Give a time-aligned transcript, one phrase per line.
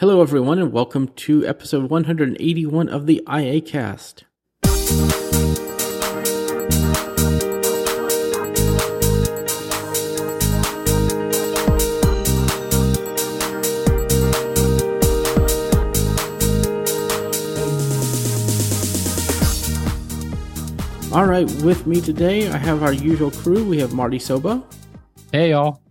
[0.00, 4.22] Hello, everyone, and welcome to episode 181 of the iACast.
[21.12, 23.64] All right, with me today, I have our usual crew.
[23.64, 24.64] We have Marty Sobo,
[25.30, 25.82] Hey, y'all.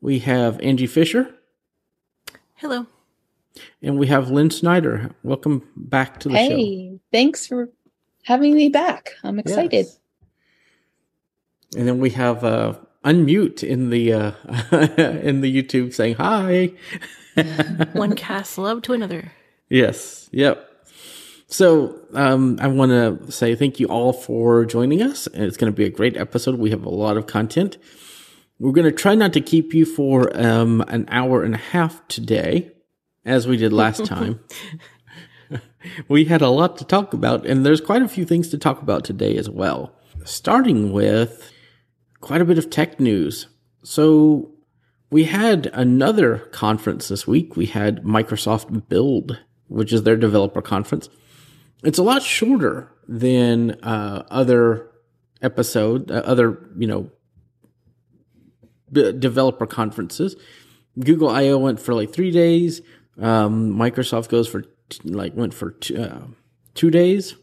[0.00, 1.34] we have Angie Fisher,
[2.54, 2.86] Hello.
[3.84, 5.10] And we have Lynn Snyder.
[5.22, 6.56] Welcome back to the show.
[6.56, 7.68] Hey, thanks for
[8.24, 9.12] having me back.
[9.22, 9.86] I'm excited.
[9.86, 9.98] Yes.
[11.76, 14.32] And then we have uh, unmute in the uh,
[14.72, 16.72] in the YouTube saying hi.
[17.92, 19.32] One cast love to another.
[19.68, 20.28] Yes.
[20.32, 20.70] Yep.
[21.46, 25.26] So um, I want to say thank you all for joining us.
[25.26, 26.58] And It's going to be a great episode.
[26.58, 27.76] We have a lot of content.
[28.58, 32.06] We're going to try not to keep you for um, an hour and a half
[32.08, 32.70] today,
[33.24, 34.40] as we did last time.
[36.08, 38.82] we had a lot to talk about, and there's quite a few things to talk
[38.82, 39.94] about today as well.
[40.24, 41.52] Starting with
[42.20, 43.48] quite a bit of tech news.
[43.82, 44.54] So
[45.10, 47.56] we had another conference this week.
[47.56, 51.08] We had Microsoft Build, which is their developer conference.
[51.82, 54.90] It's a lot shorter than uh, other
[55.42, 57.10] episode, uh, other you know,
[58.90, 60.34] b- developer conferences.
[60.98, 62.80] Google I/O went for like three days.
[63.20, 64.64] Um, Microsoft goes for
[65.04, 66.20] like went for t- uh,
[66.74, 67.36] two days.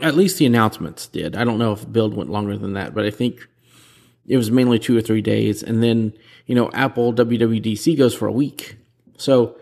[0.00, 1.36] At least the announcements did.
[1.36, 3.48] I don't know if Build went longer than that, but I think
[4.26, 5.62] it was mainly two or three days.
[5.62, 6.12] And then,
[6.46, 8.76] you know, Apple WWDC goes for a week.
[9.16, 9.56] So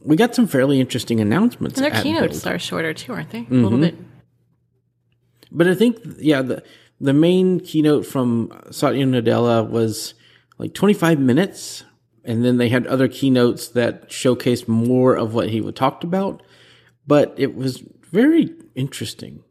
[0.00, 1.78] we got some fairly interesting announcements.
[1.78, 2.54] And their keynotes Build.
[2.54, 3.46] are shorter too, aren't they?
[3.50, 3.94] A little bit.
[5.52, 6.62] But I think, yeah, the
[7.00, 10.14] the main keynote from Satya Nadella was
[10.58, 11.84] like 25 minutes,
[12.26, 16.42] and then they had other keynotes that showcased more of what he would talked about.
[17.06, 19.44] But it was very interesting.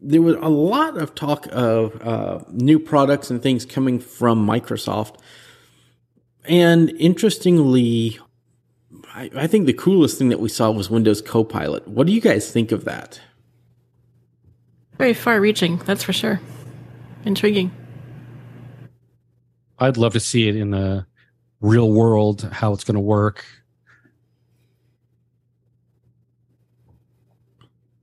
[0.00, 5.16] There was a lot of talk of uh, new products and things coming from Microsoft,
[6.44, 8.18] and interestingly,
[9.12, 11.86] I, I think the coolest thing that we saw was Windows Copilot.
[11.86, 13.20] What do you guys think of that?
[14.96, 16.40] Very far reaching, that's for sure.
[17.24, 17.70] Intriguing.
[19.80, 21.06] I'd love to see it in the
[21.60, 23.44] real world, how it's going to work.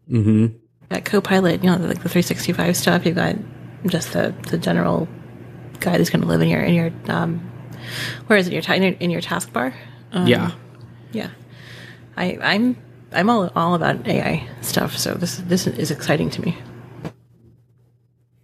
[0.09, 0.57] Mm-hmm.
[0.89, 3.05] That Copilot, you know, like the 365 stuff.
[3.05, 3.35] You've got
[3.85, 5.07] just the, the general
[5.79, 7.39] guy that's going to live in your in your um,
[8.27, 8.53] where is it?
[8.53, 9.73] Your ta- in your, in your taskbar.
[10.13, 10.51] Um, yeah.
[11.11, 11.29] yeah.
[12.15, 12.77] I I'm
[13.11, 14.97] I'm all all about AI stuff.
[14.97, 16.57] So this this is exciting to me.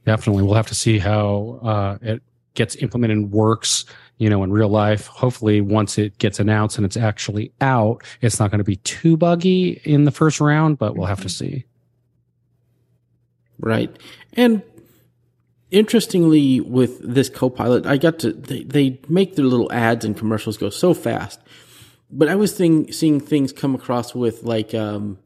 [0.06, 0.44] Definitely.
[0.44, 3.86] We'll have to see how uh, it gets implemented and works,
[4.18, 5.08] you know, in real life.
[5.08, 9.18] Hopefully, once it gets announced and it's actually out, it's not going to be too
[9.18, 11.66] buggy in the first round, but we'll have to see.
[13.60, 13.96] Right.
[14.34, 14.62] And
[15.72, 20.58] interestingly, with this Copilot, I got to, they, they make their little ads and commercials
[20.58, 21.40] go so fast.
[22.12, 25.18] But I was thing, seeing things come across with like um,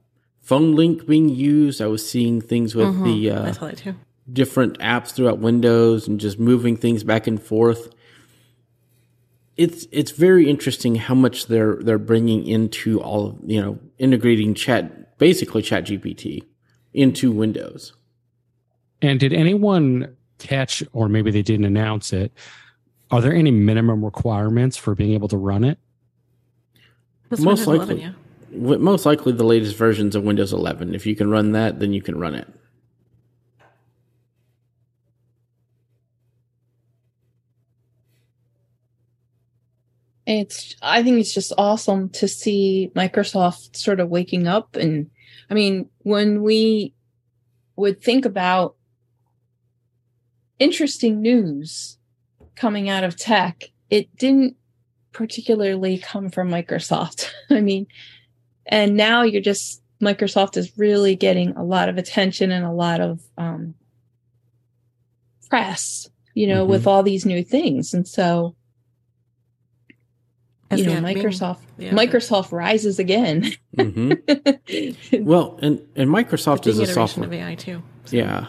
[0.41, 1.81] phone link being used.
[1.81, 3.95] I was seeing things with the I uh, saw that too.
[4.31, 7.93] Different apps throughout Windows and just moving things back and forth.
[9.55, 14.53] It's it's very interesting how much they're they're bringing into all of, you know integrating
[14.53, 16.43] chat basically Chat GPT
[16.93, 17.93] into Windows.
[19.01, 22.31] And did anyone catch, or maybe they didn't announce it?
[23.11, 25.77] Are there any minimum requirements for being able to run it?
[27.29, 27.95] That's Most likely.
[27.95, 28.11] 11, yeah.
[28.51, 30.95] Most likely the latest versions of Windows 11.
[30.95, 32.47] If you can run that, then you can run it.
[40.27, 45.09] It's I think it's just awesome to see Microsoft sort of waking up and
[45.49, 46.93] I mean, when we
[47.77, 48.75] would think about
[50.59, 51.97] interesting news
[52.55, 54.57] coming out of tech, it didn't
[55.13, 57.29] particularly come from Microsoft.
[57.49, 57.87] I mean,
[58.65, 62.99] and now you're just Microsoft is really getting a lot of attention and a lot
[62.99, 63.75] of um,
[65.49, 66.69] press, you know, Mhm.
[66.69, 67.93] with all these new things.
[67.93, 68.56] And so,
[70.69, 71.23] As you know, they have been.
[71.31, 71.91] Microsoft Yeah.
[71.91, 73.51] Microsoft rises again.
[73.75, 74.11] hmm
[75.23, 77.25] Well, and and Microsoft The is a iteration software.
[77.27, 77.81] of AI too.
[78.11, 78.47] Yeah.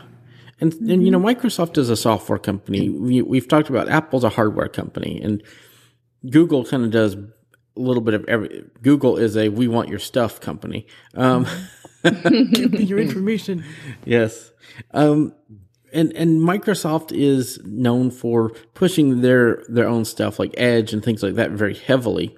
[0.61, 2.89] And, and you know, Microsoft is a software company.
[2.89, 5.41] We, we've talked about Apple's a hardware company, and
[6.29, 7.21] Google kind of does a
[7.77, 8.65] little bit of every.
[8.83, 10.89] Google is a we want your stuff company.
[11.15, 11.47] Um,
[12.03, 13.63] Give me your information.
[14.05, 14.51] yes.
[14.93, 15.33] Um,
[15.93, 21.23] and and Microsoft is known for pushing their their own stuff like Edge and things
[21.23, 22.37] like that very heavily.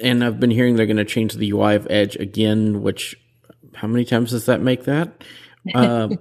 [0.00, 3.16] And I've been hearing they're going to change the UI of Edge again, which
[3.74, 5.22] how many times does that make that?
[5.74, 6.18] Um,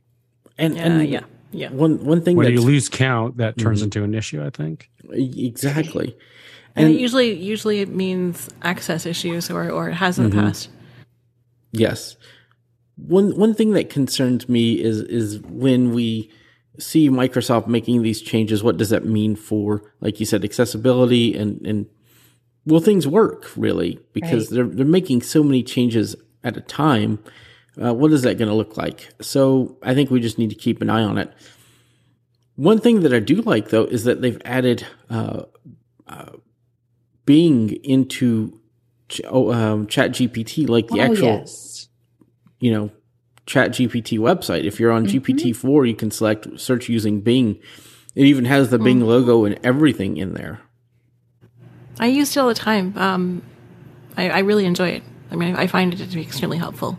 [0.58, 1.20] and Yeah, and yeah,
[1.52, 1.70] yeah.
[1.70, 3.84] one one thing When you lose count, that turns Mhm.
[3.84, 4.90] into an issue, I think.
[5.12, 6.16] exactly
[6.74, 10.36] And, And- it usually usually it means access issues or or it has in the
[10.36, 10.40] Mhm.
[10.40, 10.68] past.
[11.72, 12.16] Yes.
[12.96, 16.30] One one thing that concerns me is is when we
[16.78, 21.64] see Microsoft making these changes, what does that mean for, like you said, accessibility and
[21.66, 21.86] and
[22.64, 23.98] will things work really?
[24.12, 24.56] Because Right.
[24.56, 27.18] they're they're making so many changes at a time.
[27.80, 29.10] Uh, what is that going to look like?
[29.20, 31.30] So I think we just need to keep an eye on it.
[32.54, 35.42] One thing that I do like though is that they've added uh,
[36.06, 36.30] uh,
[37.26, 38.58] Bing into
[39.08, 41.65] Ch- oh, um, Chat GPT, like the oh, actual yes.
[42.60, 42.90] You know,
[43.46, 44.64] Chat GPT website.
[44.64, 45.20] If you're on Mhm.
[45.20, 47.58] GPT-4, you can select search using Bing.
[48.16, 50.60] It even has the Bing logo and everything in there.
[52.00, 52.92] I use it all the time.
[52.96, 53.42] Um,
[54.16, 55.02] I, I really enjoy it.
[55.30, 56.98] I mean, I, I find it to be extremely helpful.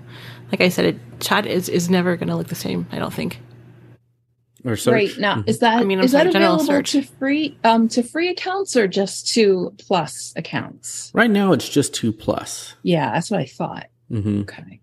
[0.52, 2.88] Like I said, it, chat is, is never going to look the same.
[2.92, 3.40] I don't think.
[4.66, 4.94] Or search.
[4.94, 6.92] Right now, is that I mean, I'm is sorry, that available search.
[6.94, 11.12] to free um to free accounts or just to plus accounts?
[11.14, 12.74] Right now, it's just two plus.
[12.84, 13.88] Yeah, that's what I thought.
[14.10, 14.80] hmm Okay,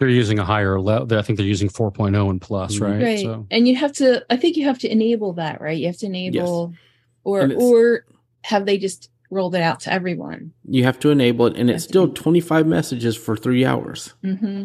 [0.00, 1.16] They're using a higher level.
[1.18, 2.80] I think they're using 4.0 and plus, Mhm.
[2.80, 3.02] right?
[3.02, 3.20] right.
[3.20, 4.24] So And you have to.
[4.30, 5.78] I think you have to enable that, right?
[5.78, 6.78] You have to enable, yes.
[7.22, 8.04] or or
[8.44, 10.52] have they just rolled it out to everyone?
[10.66, 12.14] You have to enable it, and it's still enable.
[12.16, 14.14] 25 messages for three hours.
[14.24, 14.64] Mm-hmm.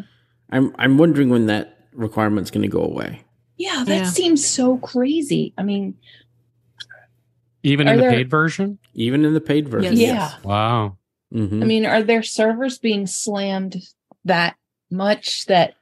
[0.52, 3.22] I'm I'm wondering when that requirement's going to go away.
[3.58, 4.04] Yeah, that Yeah.
[4.10, 5.54] seems so crazy.
[5.58, 5.96] I mean,
[7.64, 8.80] even in the there- paid version?
[8.94, 9.98] Even in the paid version.
[9.98, 10.34] Yes.
[10.44, 10.50] yeah.
[10.50, 10.98] Wow.
[11.32, 13.82] hmm I mean, are their servers being slammed
[14.24, 14.56] that
[14.90, 15.76] much that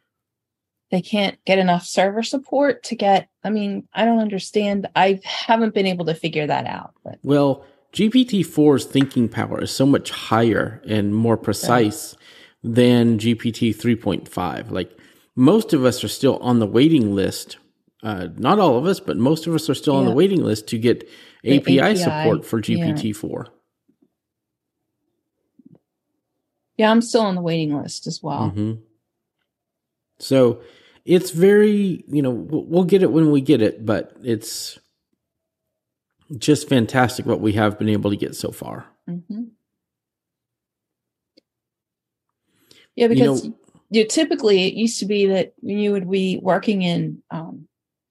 [0.91, 3.29] they can't get enough server support to get?
[3.43, 4.87] I mean, I don't understand.
[4.95, 6.93] I haven't been able to figure that out.
[7.03, 12.15] But Well, GPT-4's thinking power is so much higher and more precise
[12.63, 14.71] than GPT 3.5.
[14.71, 14.97] Like
[15.35, 17.57] most of us are still on the waiting list.
[18.01, 20.67] Uh, not all of us, but most of us are still on the waiting list
[20.67, 21.07] to get
[21.45, 22.59] API, API, support for.
[22.59, 23.47] GPT-4.
[26.77, 28.49] yeah, I'm still on the waiting list as well.
[28.49, 28.73] hmm
[30.23, 30.61] So
[31.05, 34.79] it's very, you know, we'll, get it when we get it, but it's
[36.37, 38.85] just fantastic what we have been able to get so far.
[39.05, 39.43] hmm
[42.95, 43.55] Yeah, You because know-
[43.89, 47.67] you, typically it used to be that you would be working in um,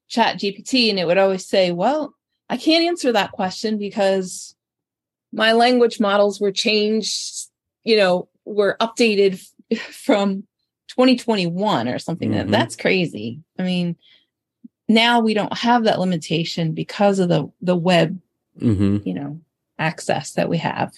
[0.07, 2.13] Chat GPT, and it would always say, "Well,
[2.49, 4.55] I can't answer that question because
[5.33, 7.47] my language models were changed.
[7.83, 9.45] You know, were updated
[9.91, 10.45] from
[10.95, 12.29] 2021 or something.
[12.31, 12.33] Mhm.
[12.33, 13.41] That that's crazy.
[13.59, 13.95] I mean."
[14.89, 18.19] Now we don't have that limitation because of the the web,
[18.59, 19.39] hmm you know,
[19.79, 20.93] access that we have.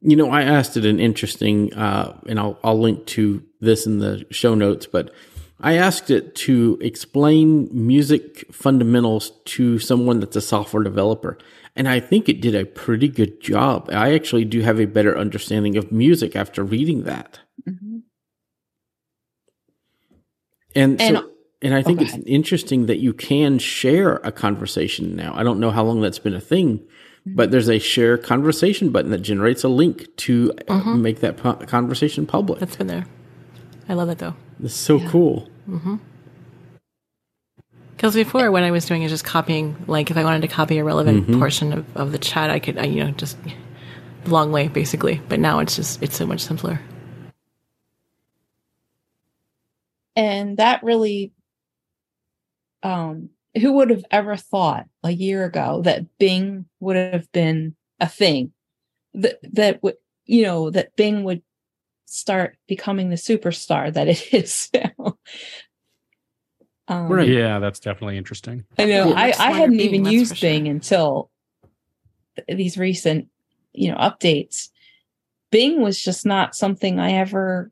[0.00, 3.98] You know, I asked it an interesting, uh, and I'll I'll link to this in
[3.98, 5.12] the show notes, but
[5.60, 11.36] I asked it to explain music fundamentals to someone that's a software developer,
[11.74, 13.90] and I think it did a pretty good job.
[13.92, 18.02] I actually do have a better understanding of music after reading that, Mhm.
[20.78, 21.30] And And- so,
[21.62, 22.24] and I think go it's ahead.
[22.26, 25.32] interesting that you can share a conversation now.
[25.36, 27.34] I don't know how long that's been a thing, Mm-hmm.
[27.34, 31.00] but there's a share conversation button that generates a link to uh, Mhm.
[31.00, 32.60] make that pu- conversation public.
[32.60, 33.06] That's been there.
[33.88, 34.34] I love it though.
[34.62, 35.08] It's so Yeah.
[35.10, 35.48] cool.
[37.96, 39.74] Because before, what I was doing is just copying.
[39.88, 41.38] Like, if I wanted to copy a relevant Mhm.
[41.40, 43.36] portion of, of the chat, I could, I, you know, just
[44.26, 45.20] long way, basically.
[45.28, 46.80] But now it's just, it's so much simpler.
[50.18, 51.32] And that really
[52.82, 58.08] um who would have ever thought a year ago that bing would have been a
[58.08, 58.52] thing
[59.14, 59.96] that that would
[60.26, 61.42] you know that bing would
[62.04, 65.16] start becoming the superstar that it is now
[66.90, 67.28] um, Right.
[67.28, 68.64] Yeah, that's definitely interesting.
[68.78, 70.50] i know Yeah, i i hadn't Bing, even used sure.
[70.50, 71.30] bing until
[72.48, 73.28] these recent
[73.72, 74.70] you know updates
[75.50, 77.70] bing was just not something i ever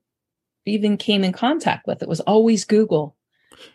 [0.67, 3.17] even came in contact with it was always google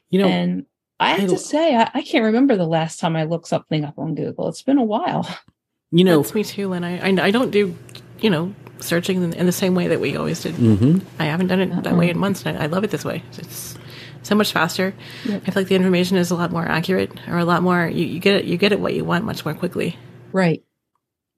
[0.09, 0.65] You know, and
[0.99, 3.83] I have I to say, I, I can't remember the last time I looked something
[3.83, 4.49] up on Google.
[4.49, 5.27] It's been a while.
[5.91, 6.83] you know, That's me too, Lynn.
[6.83, 7.75] I, I, I don't do,
[8.19, 10.53] you know, searching in, in the same way that we always did.
[10.53, 11.97] hmm I haven't done it that Uh-uh.
[11.97, 13.23] way in months, and I, I love it this way.
[13.35, 13.75] It's
[14.21, 14.93] so much faster.
[15.25, 15.37] Yeah.
[15.37, 17.87] I feel like the information is a lot more accurate, or a lot more.
[17.87, 18.45] You, you get it.
[18.45, 19.97] You get it what you want much more quickly.
[20.31, 20.63] Right.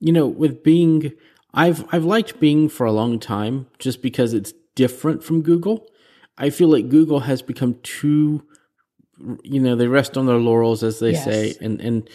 [0.00, 1.12] you know, with Bing,
[1.54, 5.88] I've I've liked Bing for a long time just because it's different from Google.
[6.36, 8.42] I feel like Google has become too
[9.42, 11.24] you know, they rest on their laurels, as they Yes.
[11.24, 12.08] say, and and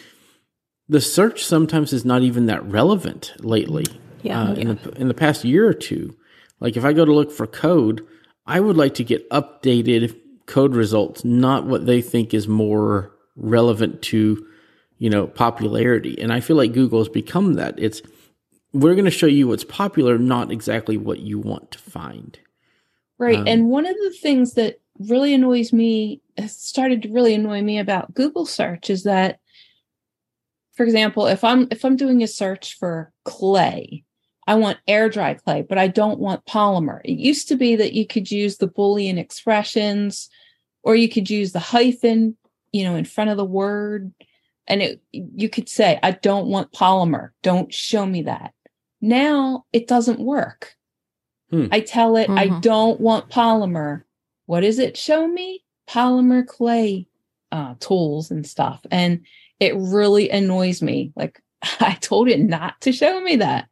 [0.88, 3.84] the search sometimes is not even that relevant lately.
[4.22, 4.42] Yeah.
[4.50, 6.14] uh, in the in the past year or two.
[6.60, 8.06] Like if I go to look for code,
[8.46, 10.14] I would like to get updated
[10.46, 14.46] code results, not what they think is more relevant to,
[14.98, 16.20] you know, popularity.
[16.20, 17.76] And I feel like Google has become that.
[17.78, 18.02] It's
[18.74, 22.38] we're going to show you what's popular, not exactly what you want to find.
[23.20, 23.36] Right.
[23.36, 27.60] Um, and one of the things that really annoys me, has started to really annoy
[27.60, 29.40] me about Google search is that,
[30.74, 34.04] for example, if I'm if I'm doing a search for clay,
[34.46, 37.02] I want air dry clay, but I don't want polymer.
[37.04, 40.30] It used to be that you could use the Boolean expressions
[40.82, 42.38] or you could use the hyphen,
[42.72, 44.14] you know, in front of the word.
[44.66, 47.30] And it you could say, I don't want polymer.
[47.42, 48.54] Don't show me that.
[49.02, 50.74] Now it doesn't work.
[51.50, 51.66] Hmm.
[51.72, 52.60] I tell it I Mhm.
[52.62, 54.02] don't want polymer.
[54.46, 55.64] What does it show me?
[55.88, 57.06] Polymer clay
[57.52, 58.80] uh, tools and stuff.
[58.92, 59.22] And
[59.58, 61.12] it really annoys me.
[61.16, 61.42] Like
[61.80, 63.68] I told it not to show me that.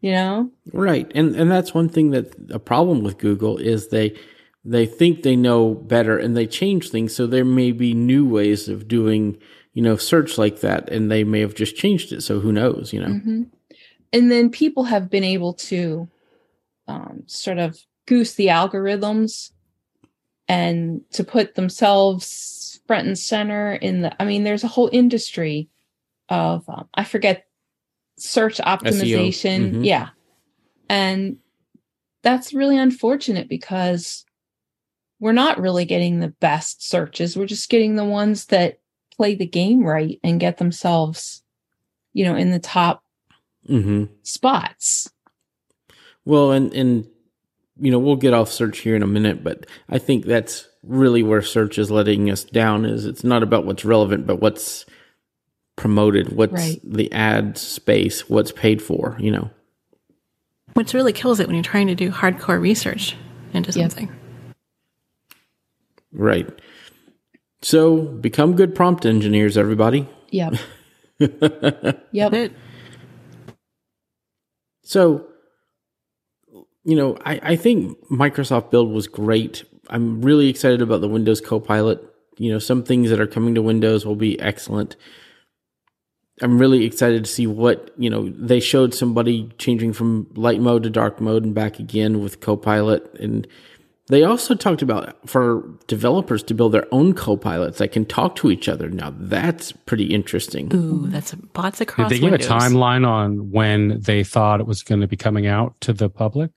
[0.00, 0.50] You know?
[0.72, 1.10] Right.
[1.14, 4.16] And and that's one thing that a problem with Google is they
[4.64, 8.68] they think they know better and they change things so there may be new ways
[8.68, 9.36] of doing,
[9.72, 12.92] you know, search like that and they may have just changed it so who knows,
[12.92, 13.06] you know.
[13.08, 13.46] Mhm.
[14.12, 16.08] And then people have been able to
[16.90, 19.52] um, sort of goose the algorithms
[20.48, 24.20] and to put themselves front and center in the.
[24.20, 25.68] I mean, there's a whole industry
[26.28, 27.46] of um, I forget
[28.18, 29.72] search optimization.
[29.74, 29.84] mhm.
[29.84, 30.08] Yeah,
[30.88, 31.36] and
[32.22, 34.24] that's really unfortunate because
[35.20, 37.36] we're not really getting the best searches.
[37.36, 38.80] We're just getting the ones that
[39.16, 41.42] play the game right and get themselves,
[42.12, 43.04] you know, in the top
[43.68, 44.08] Mhm.
[44.22, 45.10] spots.
[46.24, 47.06] Well, and and
[47.80, 51.22] you know, we'll get off search here in a minute, but I think that's really
[51.22, 54.84] where search is letting us down is it's not about what's relevant, but what's
[55.76, 56.80] promoted, what's Right.
[56.84, 59.50] the ad space, what's paid for, you know.
[60.74, 63.16] Which really kills it when you're trying to do hardcore research
[63.54, 63.90] into Yep.
[63.90, 64.16] something.
[66.12, 66.48] Right.
[67.62, 70.08] So become good prompt engineers, everybody.
[70.30, 70.54] Yep.
[72.12, 72.52] yep.
[74.82, 75.26] So,
[76.84, 79.64] you know, I, I think Microsoft Build was great.
[79.88, 82.02] I'm really excited about the Windows Copilot.
[82.38, 84.96] You know, some things that are coming to Windows will be excellent.
[86.42, 90.84] I'm really excited to see what, you know, they showed somebody changing from light mode
[90.84, 93.12] to dark mode and back again with Copilot.
[93.20, 93.46] And
[94.08, 98.50] they also talked about for developers to build their own Copilots that can talk to
[98.50, 98.88] each other.
[98.88, 100.74] Now, that's pretty interesting.
[100.74, 102.08] ooh, that's bots across.
[102.08, 102.46] Did across they give Windows.
[102.46, 106.08] a timeline on when they thought it was going to be coming out to the
[106.08, 106.50] public?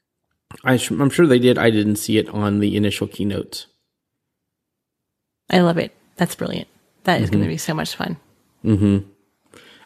[0.63, 1.57] I sh- I'm sure they did.
[1.57, 3.67] I didn't see it on the initial keynotes.
[5.49, 5.93] I love it.
[6.17, 6.67] That's brilliant.
[7.03, 8.17] That is going to be so much fun.
[8.61, 8.99] hmm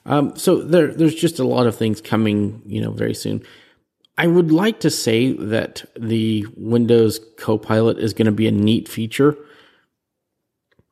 [0.05, 3.41] Um, so there, there's just a lot of things coming, you know, very soon.
[4.19, 8.87] I would like to say that the Windows Copilot is going to be a neat
[8.87, 9.35] feature,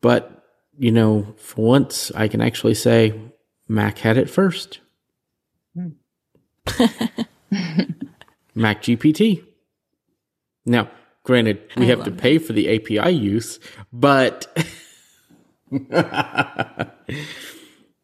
[0.01, 0.43] but
[0.77, 3.13] you know, for once, I can actually say
[3.67, 4.79] Mac had it first.
[8.55, 9.43] Mac GPT.
[10.65, 10.89] Now,
[11.23, 13.59] granted, we I have to love pay for the API use,
[13.93, 14.47] but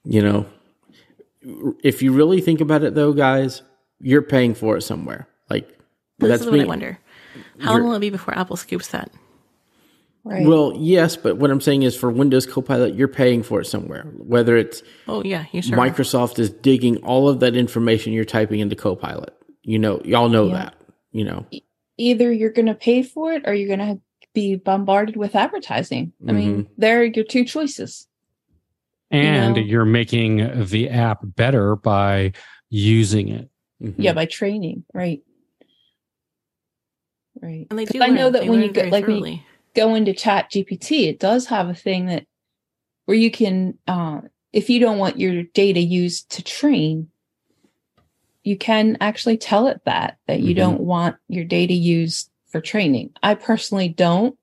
[0.03, 0.45] you know,
[1.83, 3.61] if you really think about it though, guys,
[3.99, 5.27] you're paying for it somewhere.
[5.49, 5.67] Like
[6.19, 6.99] This that's is what I wonder.
[7.59, 9.11] How long will it be before Apple scoops that?
[10.23, 10.45] Right.
[10.45, 14.03] Well, yes, but what I'm saying is for Windows Copilot, you're paying for it somewhere.
[14.17, 15.79] Whether it's Oh yeah, you sure.
[15.79, 15.89] are.
[15.89, 19.33] Microsoft is digging all of that information you're typing into Copilot.
[19.63, 20.53] You know, y'all know Yeah.
[20.55, 20.75] that.
[21.11, 21.45] You know,
[22.01, 24.01] Either you're going to pay for it or you're going to
[24.33, 26.13] be bombarded with advertising.
[26.27, 28.07] I mean, there are your two choices.
[29.11, 29.61] And know?
[29.61, 32.31] you're making the app better by
[32.69, 33.49] using it.
[33.83, 33.95] Mhm.
[33.97, 34.85] Yeah, by training.
[34.93, 35.21] Right.
[37.41, 37.67] Right.
[37.69, 38.03] and they 'Cause do.
[38.03, 39.39] I know that when you learn get very like when you
[39.75, 42.25] go into chat gpt it does have a thing that
[43.05, 44.21] where you can uh,
[44.53, 47.09] if you don't want your data used to train
[48.43, 50.57] you can actually tell it that that you Mhm.
[50.57, 54.37] don't want your data used for training i personally don't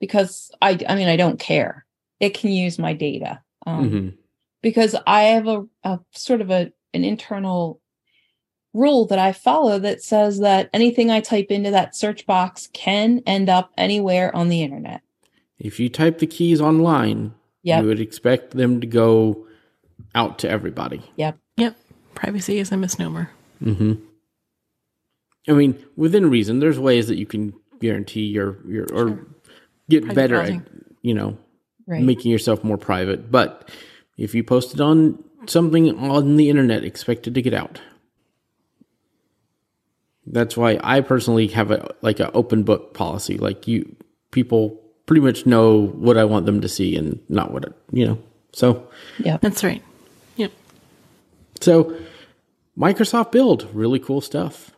[0.00, 1.84] because i i mean i don't care
[2.20, 4.14] it can use my data um, Mhm.
[4.62, 7.80] because i have a, a sort of a an internal
[8.72, 13.20] rule that I follow that says that anything I type into that search box can
[13.26, 15.02] end up anywhere on the internet.
[15.58, 17.34] if you type the keys online,
[17.64, 17.82] Yep.
[17.82, 19.44] you would expect them to go
[20.14, 21.02] out to everybody.
[21.16, 21.36] Yep,
[22.20, 23.30] privacy is a misnomer.
[23.62, 23.94] hmm
[25.48, 29.26] I mean, within reason, there's ways that you can guarantee your your or
[29.88, 30.60] get Private better browsing.
[30.60, 31.38] at you know,
[31.86, 32.04] Right.
[32.04, 33.30] making yourself more private.
[33.32, 33.68] But
[34.18, 37.80] if you post it on something on the internet, expect it to get out.
[40.26, 43.38] That's why I personally have a like an open book policy.
[43.38, 43.96] Like you,
[44.30, 48.06] people pretty much know what I want them to see and not what it, you
[48.06, 48.18] know.
[48.52, 49.82] So, yeah, That's right.
[51.60, 51.96] So
[52.76, 54.70] Microsoft Build, really cool stuff.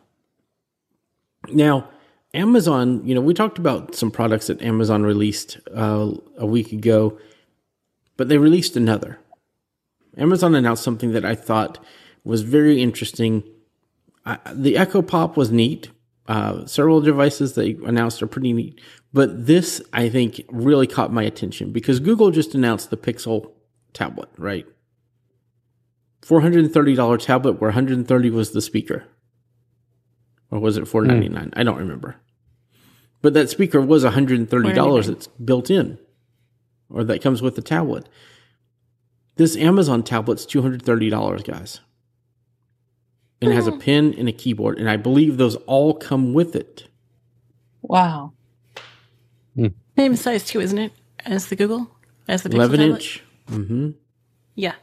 [1.49, 1.89] Now,
[2.33, 7.17] Amazon, you know, we talked about some products that Amazon released uh, a week ago,
[8.17, 9.19] but they released another.
[10.17, 11.83] Amazon announced something that I thought
[12.23, 13.43] was very interesting.
[14.25, 15.89] I, the Echo Pop was neat.
[16.27, 18.79] Uh, several devices they announced are pretty neat,
[19.11, 23.51] but this I think really caught my attention because Google just announced the Pixel
[23.91, 24.65] tablet, right?
[26.23, 29.03] Four hundred and thirty dollar tablet where one hundred and thirty was the speaker,
[30.49, 31.51] or was it four ninety nine?
[31.53, 31.59] Hmm.
[31.59, 32.15] I don't remember.
[33.21, 35.07] But that speaker was one hundred and thirty dollars.
[35.07, 35.11] $499.
[35.11, 35.97] It's built in,
[36.89, 38.07] or that comes with the tablet.
[39.35, 41.81] This Amazon tablet's two hundred thirty dollars, guys,
[43.41, 43.79] and it has a hmm.
[43.79, 46.87] pen and a keyboard, and I believe those all come with it.
[47.81, 48.31] Wow.
[49.55, 49.67] Hmm.
[49.97, 50.93] Same size too, isn't it?
[51.25, 51.93] As the Google,
[52.29, 52.95] as the Pixel Eleven tablet?
[52.95, 53.23] inch.
[53.49, 53.89] Mm-hmm.
[54.55, 54.75] Yeah.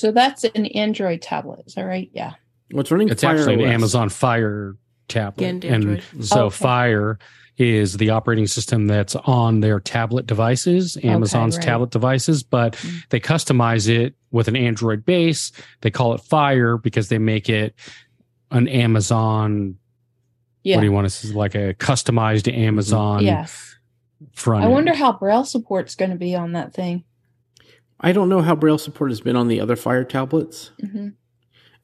[0.00, 1.64] So that's an Android tablet.
[1.66, 2.10] Is that right?
[2.14, 2.32] Yeah.
[2.70, 3.10] What's running?
[3.10, 3.74] It's Fire actually an OS.
[3.74, 4.76] Amazon Fire
[5.08, 5.44] tablet.
[5.46, 6.56] And and so Okay.
[6.56, 7.18] Fire
[7.58, 11.64] is the operating system that's on their tablet devices, Amazon's right.
[11.66, 13.08] tablet devices, but Mm.
[13.10, 15.52] they customize it with an Android base.
[15.82, 17.74] They call it Fire because they make it
[18.50, 19.76] an Amazon.
[20.62, 20.76] Yeah.
[20.76, 21.34] What do you want to say?
[21.34, 23.76] Like a customized Amazon yes.
[24.32, 24.62] front.
[24.62, 24.72] I end.
[24.72, 27.04] wonder how Braille support's going to be on that thing.
[28.00, 31.08] I don't know how Braille support has been on the other Fire tablets, hmm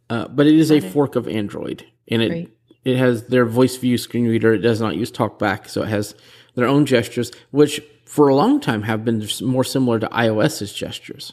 [0.09, 2.51] uh, but it is a fork of Android, and it
[2.85, 4.55] it has their VoiceView screen reader.
[4.55, 6.15] It does not use TalkBack, so it has
[6.55, 11.33] their own gestures, which for a long time have been more similar to iOS's gestures.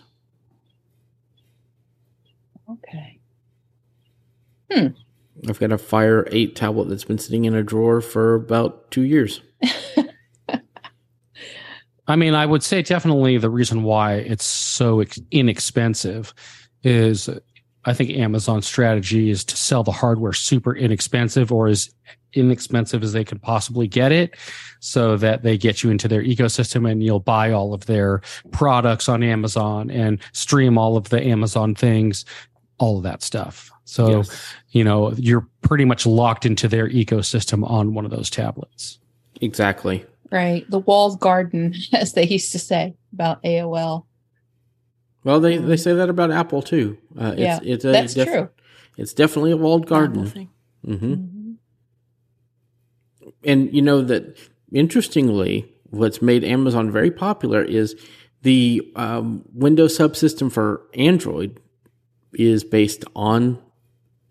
[2.67, 3.19] Okay.
[4.71, 4.87] Hmm.
[5.47, 9.03] I've got a Fire 8 tablet that's been sitting in a drawer for about two
[9.03, 9.41] years.
[12.07, 16.33] I mean, I would say definitely the reason why it's so inexpensive
[16.83, 17.29] is
[17.85, 21.93] I think Amazon's strategy is to sell the hardware super inexpensive or as
[22.33, 24.35] inexpensive as they could possibly get it
[24.79, 29.07] so that they get you into their ecosystem and you'll buy all of their products
[29.07, 32.25] on Amazon and stream all of the Amazon things,
[32.79, 33.71] all of that stuff.
[33.85, 38.29] So, Yes, you know, you're pretty much locked into their ecosystem on one of those
[38.29, 38.99] tablets.
[40.33, 40.65] Right.
[40.69, 44.05] The walled garden, as they used to say about AOL.
[45.23, 46.97] Well, they, they say that about Apple too.
[47.17, 48.49] Uh, it's, Yeah, it's a That's def- true.
[48.97, 50.25] It's definitely a walled garden.
[50.27, 50.49] thing.
[50.85, 51.55] hmm Mhm.
[53.45, 54.37] And you know that
[54.71, 57.95] interestingly, what's made Amazon very popular is
[58.41, 61.59] the um, Windows subsystem for Android
[62.33, 63.59] is based on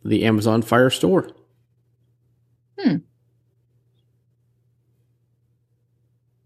[0.05, 1.29] the Amazon Fire Store.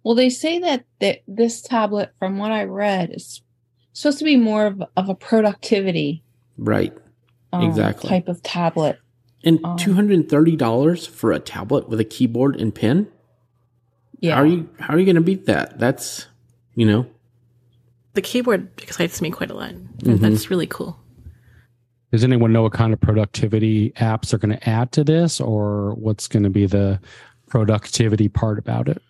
[0.07, 3.43] Well, they say that, that this tablet, from what I read, is
[3.93, 6.23] supposed to be more of, of a productivity
[6.57, 6.97] Right.
[7.53, 8.09] um, Exactly.
[8.09, 9.01] type of tablet.
[9.43, 13.09] And Um, $230 for a tablet with a keyboard and pen?
[14.21, 14.37] Yeah.
[14.37, 15.77] How are you how are you going to beat that?
[15.81, 16.29] That's,
[16.77, 17.07] you know,
[18.15, 19.75] The keyboard excites me quite a lot.
[19.75, 20.21] Mhm.
[20.21, 21.01] That's really cool.
[22.13, 25.95] Does anyone know what kind of productivity apps are going to add to this or
[25.95, 27.01] what's going to be the
[27.49, 29.03] productivity part about it?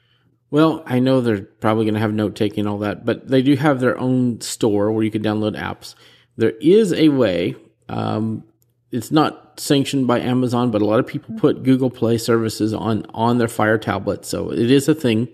[0.51, 3.57] Well, I know they're probably going to have note taking all that, but they do
[3.57, 5.95] have their own store where you can download apps.
[6.37, 7.57] There is a way.
[7.89, 8.45] Um,
[8.93, 13.05] it's not sanctioned by Amazon, but a lot of people put Google Play services on
[13.13, 15.29] on their Fire tablet, so it is a thing.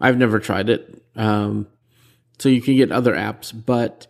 [0.00, 1.66] I've never tried it, um,
[2.38, 4.06] so you can get other apps, but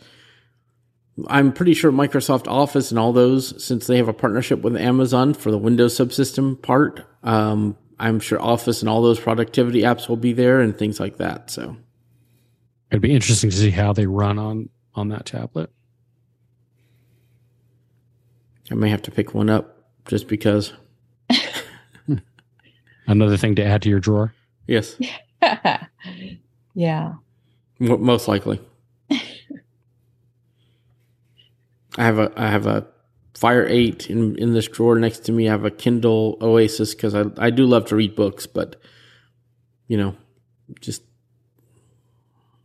[1.28, 5.34] I'm pretty sure Microsoft Office and all those, since they have a partnership with Amazon
[5.34, 10.16] for the Windows subsystem part, um, I'm sure Office and all those productivity apps will
[10.16, 11.50] be there and things like that.
[11.50, 11.76] So
[12.90, 15.70] It'd be interesting to see how they run on on that tablet.
[18.70, 20.72] I may have to pick one up just because.
[23.06, 24.34] Another thing to add to your drawer.
[24.66, 24.96] Yes,
[26.74, 27.14] yeah.
[27.78, 28.60] most likely.
[29.10, 29.20] I
[31.96, 32.86] have a I have a
[33.34, 35.48] Fire Eight in in this drawer next to me.
[35.48, 38.76] I have a Kindle Oasis because I I do love to read books, but
[39.86, 40.16] you know,
[40.80, 41.02] just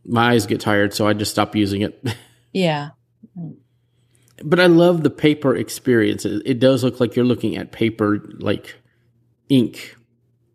[0.06, 2.04] my eyes get tired, so I just stop using it.
[2.56, 2.90] Yeah.
[4.44, 6.24] but I love the paper experience.
[6.24, 8.76] It, it does look like you're looking at paper, like
[9.50, 9.96] ink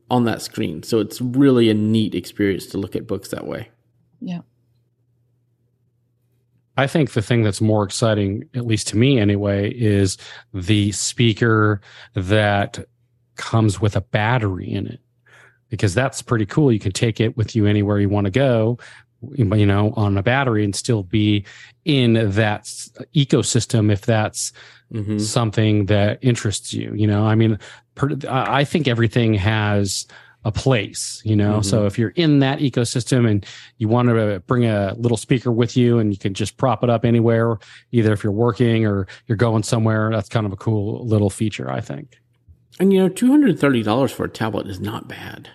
[0.09, 0.85] on that screen.
[0.85, 3.71] So it's really a neat experience to look at books that way.
[4.21, 4.43] Yeah.
[6.79, 10.17] I think the thing that's more exciting, at least to me anyway, is
[10.55, 11.81] the speaker
[12.15, 12.79] that
[13.37, 15.01] comes with a battery in it.
[15.71, 16.73] Because that's pretty cool.
[16.73, 18.79] You can take it with you anywhere you want to go,
[19.35, 21.45] you know, on a battery and still be
[21.85, 22.63] in that
[23.15, 24.53] ecosystem if that's
[24.95, 25.21] Mhm.
[25.21, 26.95] something that interests you.
[26.95, 27.59] You know, I mean,
[28.29, 30.07] I think everything has
[30.49, 31.59] a place, you know.
[31.59, 31.65] Mhm.
[31.65, 33.45] So if you're in that ecosystem and
[33.77, 36.89] you want to bring a little speaker with you and you can just prop it
[36.91, 37.59] up anywhere,
[37.93, 41.71] either if you're working or you're going somewhere, that's kind of a cool little feature,
[41.71, 42.19] I think.
[42.81, 45.51] And you know, two hundred and thirty dollars for a tablet is not bad.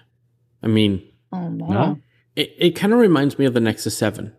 [0.62, 1.02] I mean,
[1.32, 1.68] Oh no.
[1.68, 2.00] No?
[2.36, 4.34] it, it kind of reminds me of the Nexus Seven.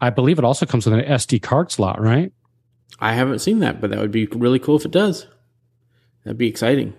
[0.00, 2.32] I believe it also comes with an SD card slot, right?
[3.00, 5.26] I haven't seen that, but that would be really cool if it does.
[6.24, 6.94] That'd be exciting.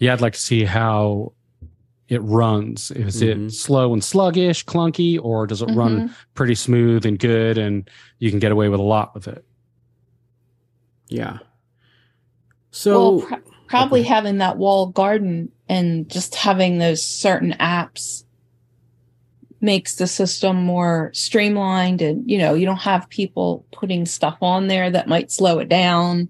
[0.00, 1.32] Yeah, I'd like to see how
[2.08, 2.90] it runs.
[2.90, 3.48] Is Mhm.
[3.48, 8.30] it slow and sluggish, clunky, or does it run pretty smooth and good and you
[8.30, 9.44] can get away with a lot with it?
[11.08, 11.38] Yeah.
[12.72, 13.34] So well, pr-
[13.68, 18.24] probably having that wall garden and just having those certain apps
[19.60, 24.68] makes the system more streamlined and you know you don't have people putting stuff on
[24.68, 26.28] there that might slow it down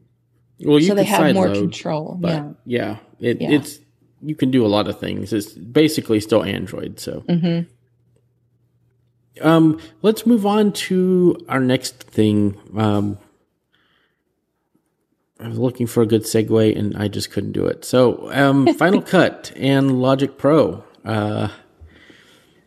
[0.64, 3.50] well, you so they have more sideload, control yeah yeah, it, Yeah.
[3.50, 3.78] it's
[4.22, 5.32] you can do a lot of things.
[5.32, 6.98] It's basically still Android.
[7.00, 7.60] So hmm
[9.40, 12.58] um, let's move on to our next thing.
[12.76, 13.16] Um,
[15.38, 17.84] I was looking for a good segue and I just couldn't do it.
[17.84, 21.48] So um, Final Cut and Logic Pro uh,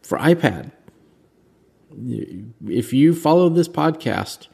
[0.02, 0.72] for iPad.
[2.66, 4.48] If you follow this podcast,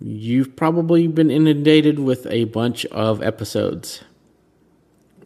[0.00, 4.02] you've probably been inundated with a bunch of episodes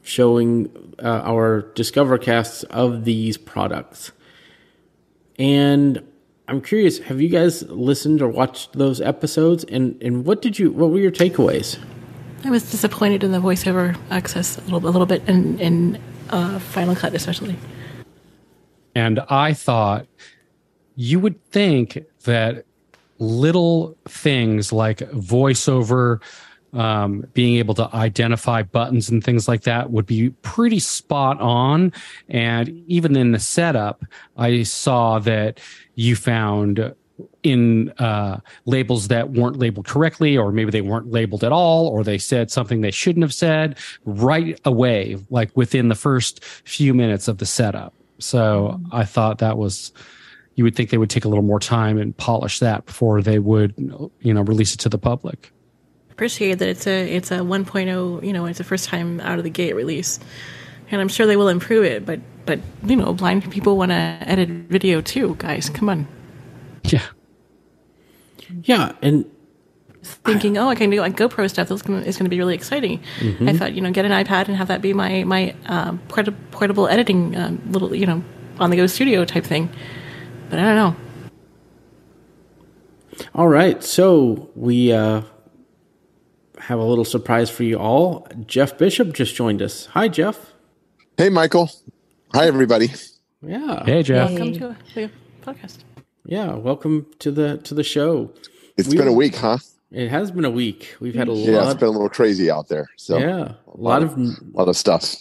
[0.09, 4.13] showing uh, our Discover casts of these products.
[5.39, 6.03] And
[6.49, 9.65] I'm curious, have you guys listened or watched those episodes?
[9.65, 11.79] And, and what did you, what were your takeaways?
[12.45, 16.59] I was disappointed in the voiceover access a little, a little bit, in in uh,
[16.59, 17.57] Final Cut especially.
[18.95, 20.07] And I thought
[20.95, 22.65] you would think that
[23.19, 26.21] little things like voiceover,
[26.73, 31.93] um, being able to identify buttons and things like that would be pretty spot on.
[32.29, 34.05] And even in the setup,
[34.37, 35.61] I saw that
[35.95, 36.95] you found
[37.43, 42.05] in uh, labels that weren't labeled correctly, or maybe they weren't labeled at all, or
[42.05, 47.27] they said something they shouldn't have said right away, like within the first few minutes
[47.27, 47.95] of the setup.
[48.19, 49.93] So I thought that was,
[50.55, 53.39] you would think they would take a little more time and polish that before they
[53.39, 53.75] would,
[54.21, 55.53] you know, release it to the public.
[56.19, 58.27] Appreciate that it's a it's a 1.0.
[58.27, 60.19] You know, it's a first time out of the gate release,
[60.91, 62.05] and I'm sure they will improve it.
[62.05, 65.71] But but you know, blind people want to edit video too, guys.
[65.71, 66.09] Come on.
[66.83, 67.05] Yeah.
[68.65, 68.97] Yeah.
[69.01, 69.31] And
[70.03, 71.69] thinking, oh, I can do like GoPro stuff.
[71.69, 73.01] That's gonna, is going to be really exciting.
[73.47, 76.51] I thought, you know, get an iPad and have that be my my um, port-
[76.51, 78.25] portable editing um, little, you know,
[78.59, 79.71] on the go studio type thing.
[80.51, 80.97] But I don't know.
[83.37, 83.85] all right.
[83.85, 85.23] So we uh,
[86.61, 88.27] have a little surprise for you all.
[88.47, 89.87] Jeff Bishop just joined us.
[89.87, 90.53] Hi, Jeff.
[91.17, 91.71] Hey, Michael.
[92.35, 92.93] Hi, everybody.
[93.43, 93.85] Yeah.
[93.85, 94.31] Hey, Jeff.
[94.31, 95.11] Welcome to the
[95.43, 95.79] podcast.
[96.25, 96.55] Yeah.
[96.55, 98.33] Welcome to the to the show.
[98.77, 99.59] It's We- been a week, huh?
[99.91, 100.97] It has been a week.
[101.01, 101.49] We've had a lot.
[101.49, 102.91] Yeah, it's been a little crazy out there.
[102.99, 105.15] So, yeah, a lot of a lot of stuff.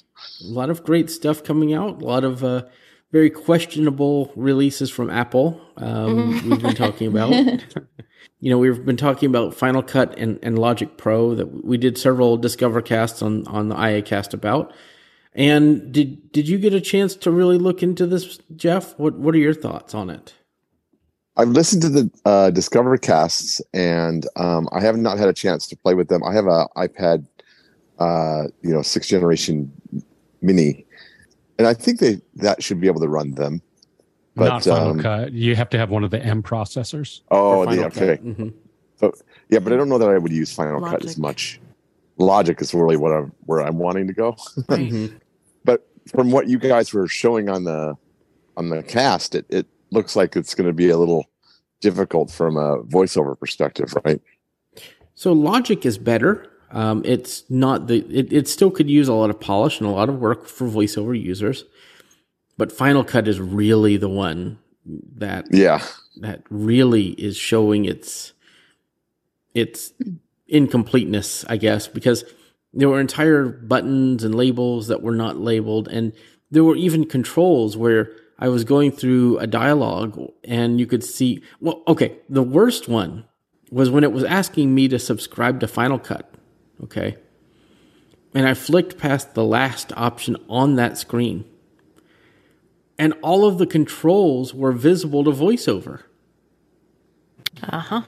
[0.44, 2.02] a lot of great stuff coming out.
[2.02, 2.64] A lot of uh,
[3.14, 5.62] very questionable releases from Apple.
[5.78, 7.32] Um, we've been talking about.
[8.40, 11.98] you know, we've been talking about Final Cut and, and Logic Pro that we did
[11.98, 14.74] several Discover casts on on the iACast about.
[15.34, 18.98] And did did you get a chance to really look into this, Jeff?
[19.00, 20.34] What what are your thoughts on it?
[21.36, 25.68] I've listened to the uh, Discover casts, and um, I have not had a chance
[25.68, 26.24] to play with them.
[26.24, 27.28] I have a iPad,
[28.00, 29.72] uh, you know, sixth generation
[30.42, 30.86] Mini,
[31.60, 33.62] and I think they that should be able to run them.
[34.46, 35.32] Not Final um, Cut.
[35.34, 37.22] You have to have one of the M processors.
[37.32, 38.26] oh, For the, Final okay, Cut?
[38.26, 38.54] Mhm.
[39.50, 41.60] yeah, but I don't know that I would use Final Cut as much.
[42.18, 44.36] Logic is really what I'm where I'm wanting to go.
[44.70, 44.92] Right.
[44.92, 45.20] Mhm.
[45.64, 47.96] but from what you guys were showing on the
[48.56, 51.26] on the cast, it, it looks like it's going to be a little
[51.80, 54.20] difficult from a voiceover perspective, right?
[55.14, 56.48] So Logic is better.
[56.72, 59.92] Um, it's not the it, it still could use a lot of polish and a
[59.92, 61.66] lot of work for voiceover users,
[62.58, 64.60] but Final Cut is really the one
[65.16, 65.84] that Yeah,
[66.18, 68.34] that really is showing its
[69.54, 69.94] its
[70.48, 72.24] incompleteness, I guess, because
[72.74, 75.88] there were entire buttons and labels that were not labeled.
[75.88, 76.14] And
[76.52, 81.42] there were even controls where I was going through a dialogue and you could see,
[81.60, 83.26] well, okay, the worst one
[83.72, 86.32] was when it was asking me to subscribe to Final Cut.
[86.84, 87.18] Okay.
[88.34, 91.46] And I flicked past the last option on that screen.
[93.00, 96.02] And all of the controls were visible to voiceover.
[97.64, 98.02] Uh huh.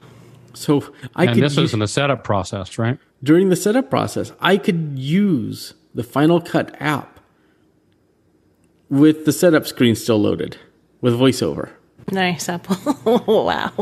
[0.52, 2.98] So I and could this u- was in the setup process, right?
[3.22, 7.20] during the setup process, I could use the Final Cut app
[8.88, 10.56] with the setup screen still loaded
[11.00, 11.70] with voiceover.
[12.10, 13.22] Nice Apple.
[13.26, 13.72] wow.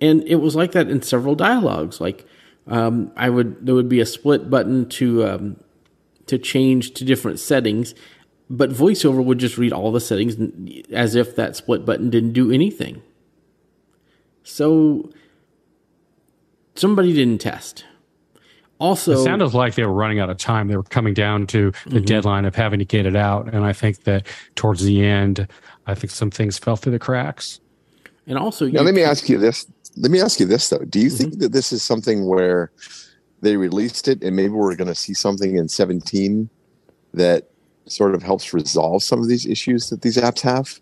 [0.00, 2.00] and it was like that in several dialogues.
[2.00, 2.26] Like
[2.66, 5.56] um, I would, there would be a split button to um,
[6.26, 7.94] to change to different settings,
[8.52, 10.36] but VoiceOver would just read all the settings
[10.92, 13.02] as if that split button didn't do anything.
[14.44, 15.10] So
[16.74, 17.86] somebody didn't test.
[18.78, 20.68] Also, It sounded like they were running out of time.
[20.68, 22.04] They were coming down to the mm-hmm.
[22.04, 23.52] deadline of having to get it out.
[23.52, 25.48] And I think that towards the end,
[25.86, 27.58] I think some things fell through the cracks.
[28.26, 29.66] and also, Now, you let me ask you this.
[29.96, 30.84] Let me ask you this though.
[30.84, 31.16] Do you mm-hmm.
[31.16, 32.70] think that this is something where
[33.40, 36.50] they released it and maybe we're going to see something in 17
[37.14, 37.51] that
[37.86, 40.80] sort of helps resolve some of these issues that these apps have?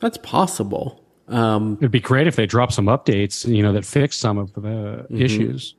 [0.00, 1.04] that's possible.
[1.26, 4.52] Um, It'd be great if they drop some updates, you know, that fix some of
[4.54, 5.74] the issues.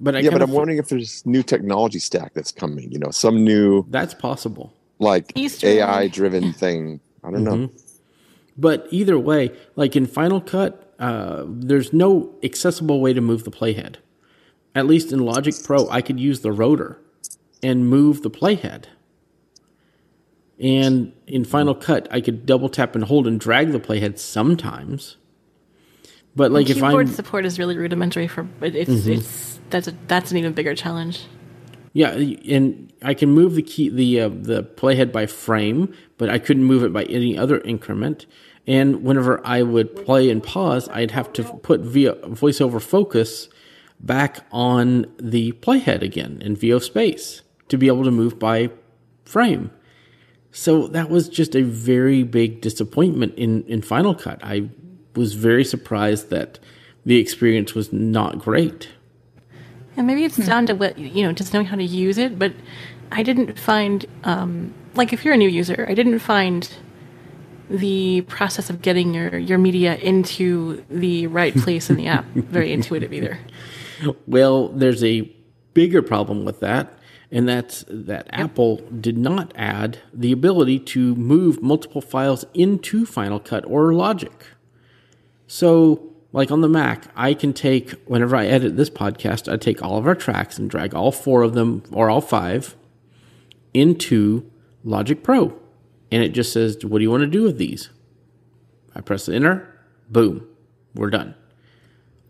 [0.00, 2.98] but I yeah, but I'm fe- wondering if there's new technology stack that's coming, you
[2.98, 4.74] know, some new that's possible.
[4.98, 7.00] like AI driven thing.
[7.22, 7.70] I don't know.
[8.58, 13.50] But either way, like in Final Cut, uh, there's no accessible way to move the
[13.50, 13.96] playhead.
[14.74, 17.00] At least in Logic Pro, I could use the rotor
[17.62, 18.84] and move the playhead.
[20.60, 25.16] And in Final Cut, I could double tap and hold and drag the playhead sometimes.
[26.36, 29.94] But like if Keyboard I'm support is really rudimentary for it, it's it's that's a,
[30.08, 31.22] that's an even bigger challenge.
[31.92, 36.38] Yeah, and I can move the key the uh, the playhead by frame, but I
[36.38, 38.26] couldn't move it by any other increment.
[38.66, 43.48] And whenever I would play and pause, I'd have to put via voiceover focus
[44.00, 48.70] back on the playhead again in VO space to be able to move by
[49.24, 49.70] frame.
[50.56, 54.38] So that was just a very big disappointment in in Final Cut.
[54.42, 54.70] I
[55.16, 56.60] was very surprised that
[57.04, 58.88] the experience was not great.
[59.96, 62.38] And maybe it's down to what you know, just knowing how to use it.
[62.38, 62.52] But
[63.10, 66.72] I didn't find, um, like, if you're a new user, I didn't find
[67.68, 72.72] the process of getting your your media into the right place in the app very
[72.72, 73.40] intuitive either.
[74.28, 75.22] Well, there's a
[75.72, 76.96] bigger problem with that,
[77.34, 83.40] and that's that Apple did not add the ability to move multiple files into Final
[83.40, 84.46] Cut or Logic.
[85.48, 89.82] So, like on the Mac, I can take, whenever I edit this podcast, I take
[89.82, 92.76] all of our tracks and drag all four of them or all five
[93.74, 94.48] into
[94.84, 95.58] Logic Pro.
[96.12, 97.90] And it just says, What do you want to do with these?
[98.94, 99.76] I press enter,
[100.08, 100.46] boom,
[100.94, 101.34] we're done.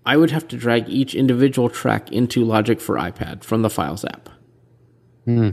[0.07, 4.07] I would have to drag each individual track into Logic for iPad from the Files
[4.07, 4.31] app.
[5.25, 5.51] Hmm.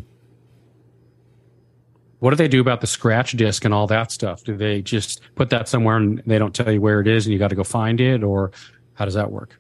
[2.19, 4.43] What do they do about the scratch disk and all that stuff?
[4.43, 7.33] Do they just put that somewhere and they don't tell you where it is and
[7.33, 8.23] you got to go find it?
[8.23, 8.51] Or
[8.93, 9.59] how does that work?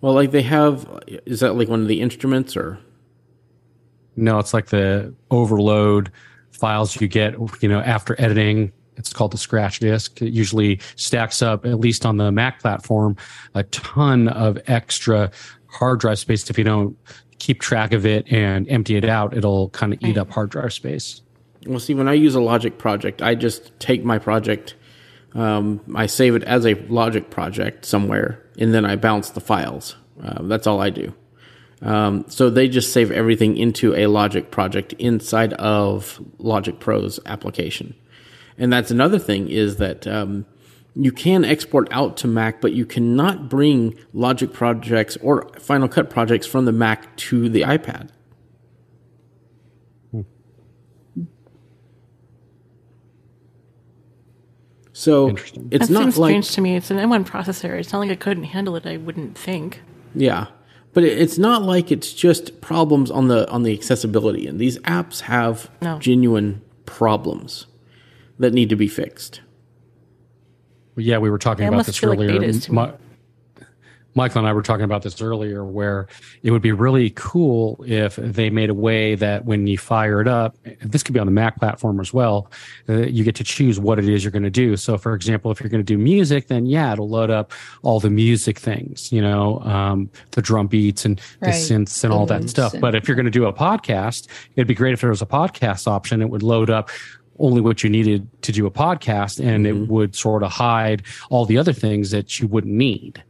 [0.00, 2.78] Well, like they have, is that like one of the instruments or?
[4.16, 6.10] No, it's like the overload
[6.50, 8.72] files you get, you know, after editing.
[8.96, 10.22] It's called the scratch disk.
[10.22, 13.16] It usually stacks up, at least on the Mac platform,
[13.54, 15.30] a ton of extra
[15.66, 16.48] hard drive space.
[16.48, 16.96] If you don't
[17.38, 20.72] keep track of it and empty it out, it'll kind of eat up hard drive
[20.72, 21.22] space.
[21.66, 24.74] Well, see, when I use a Logic project, I just take my project,
[25.34, 29.96] um, I save it as a Logic project somewhere, and then I bounce the files.
[30.22, 31.14] Uh, that's all I do.
[31.80, 37.94] Um, so they just save everything into a Logic project inside of Logic Pro's application.
[38.56, 40.44] And that's another thing is that um,
[41.00, 46.10] you can export out to Mac, but you cannot bring Logic projects or Final Cut
[46.10, 48.10] projects from the Mac to the iPad.
[50.10, 50.22] Hmm.
[54.92, 55.68] So Interesting.
[55.70, 56.76] it's that not seems like strange to me.
[56.76, 57.78] It's an M1 processor.
[57.78, 58.84] It's not like I couldn't handle it.
[58.86, 59.82] I wouldn't think.
[60.14, 60.46] Yeah.
[60.94, 64.78] But it- it's not like it's just problems on the on the accessibility and these
[64.80, 65.98] apps have No.
[66.00, 67.66] genuine problems
[68.38, 69.42] that need to be fixed.
[70.98, 72.40] Yeah, we were talking They about this like earlier.
[72.40, 72.60] me.
[72.70, 72.92] my,
[74.14, 76.08] Michael and I were talking about this earlier, where
[76.42, 80.26] it would be really cool if they made a way that when you fire it
[80.26, 82.50] up, this could be on the Mac platform as well,
[82.88, 84.76] uh, you get to choose what it is you're going to do.
[84.76, 88.00] So, for example, if you're going to do music, then yeah, it'll load up all
[88.00, 91.52] the music things, you know, um, the drum beats and Right.
[91.52, 92.72] the synths and all that stuff.
[92.72, 95.22] and- But if you're going to do a podcast, it'd be great if there was
[95.22, 96.22] a podcast option.
[96.22, 96.90] It would load up
[97.38, 99.82] only what you needed to do a podcast and Mm-hmm.
[99.84, 103.22] it would sort of hide all the other things that you wouldn't need.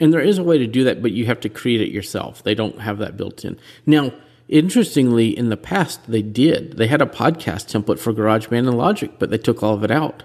[0.00, 2.42] And there is a way to do that, but you have to create it yourself.
[2.42, 3.58] They don't have that built in.
[3.84, 4.12] Now,
[4.48, 6.76] interestingly, in the past, they did.
[6.76, 9.90] They had a podcast template for GarageBand and Logic, but they took all of it
[9.90, 10.22] out.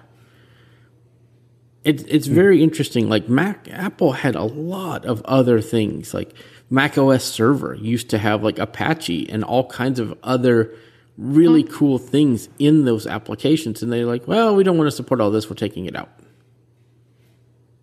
[1.83, 3.09] It, it's very interesting.
[3.09, 6.13] Like Mac, Apple had a lot of other things.
[6.13, 6.33] Like
[6.69, 10.73] Mac OS Server used to have like Apache and all kinds of other
[11.17, 13.83] really cool things in those applications.
[13.83, 15.49] And they're like, well, we don't want to support all this.
[15.49, 16.09] We're taking it out.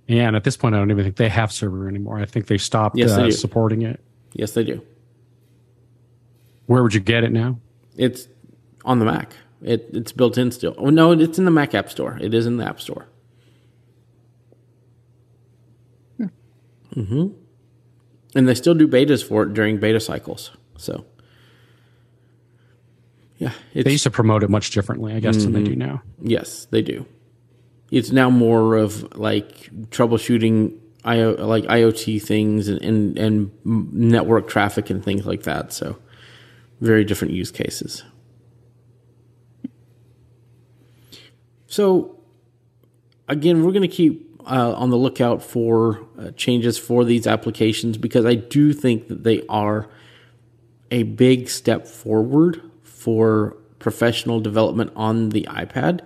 [0.07, 2.19] Yeah, and at this point, I don't even think they have server anymore.
[2.19, 4.01] I think they stopped Yes, they uh, supporting it.
[4.33, 4.83] Yes, they do.
[6.67, 7.59] Where would you get it now?
[7.97, 8.27] It's
[8.85, 9.33] on the Mac.
[9.63, 10.75] It, it's built in still.
[10.79, 12.19] Oh no, it's in the Mac App Store.
[12.21, 13.07] It is in the App Store.
[16.95, 17.29] mm-hmm
[18.35, 20.51] And they still do betas for it during beta cycles.
[20.77, 21.05] So,
[23.41, 26.03] yeah, it's, They used to promote it much differently, I guess, than they do now.
[26.21, 27.07] yes, they do.
[27.91, 34.91] It's now more of like troubleshooting IO, like IoT things and, and and network traffic
[34.91, 35.73] and things like that.
[35.73, 35.97] So,
[36.83, 38.05] very different use cases.
[41.67, 42.21] So,
[43.27, 47.97] again, we're going to keep uh, on the lookout for uh, changes for these applications
[47.97, 49.89] because I do think that they are
[50.91, 52.70] a big step forward
[53.01, 56.01] for professional development on the iPad.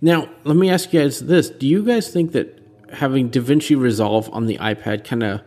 [0.00, 1.50] Now, let me ask you guys this.
[1.50, 2.58] Do you guys think that
[2.92, 5.42] having DaVinci Resolve on the iPad kind of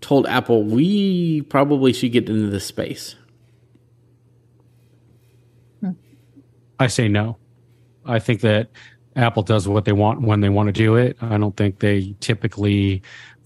[0.00, 3.14] told Apple we probably should get into this space?
[6.78, 7.36] I say no.
[8.04, 8.70] I think that
[9.16, 11.16] Apple does what they want when they want to do it.
[11.20, 13.02] I don't think they typically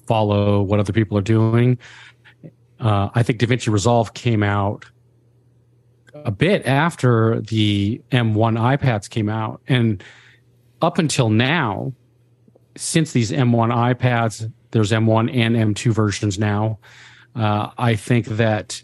[0.07, 1.79] follow what other people are doing.
[2.81, 4.85] Uh, I think DaVinci Resolve came out
[6.15, 9.61] a bit after the M1 iPads came out.
[9.69, 10.03] And
[10.83, 11.93] up until now,
[12.77, 16.79] since these M1 iPads, there's M1 and M2 versions now.
[17.35, 18.83] Uh, I think that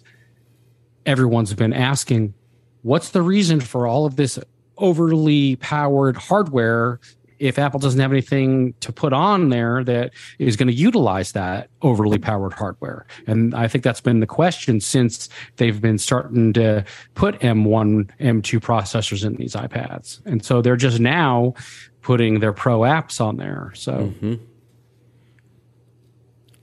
[1.04, 2.34] everyone's been asking,
[2.82, 4.38] what's the reason for all of this
[4.78, 7.00] overly powered hardware
[7.38, 11.68] if Apple doesn't have anything to put on there that is going to utilize that
[11.82, 13.06] overly powered hardware?
[13.26, 18.60] And I think that's been the question since they've been starting to put M1, M2
[18.60, 20.24] processors in these iPads.
[20.26, 21.54] And so they're just now
[22.02, 23.72] putting their pro apps on there.
[23.74, 24.34] So mm-hmm.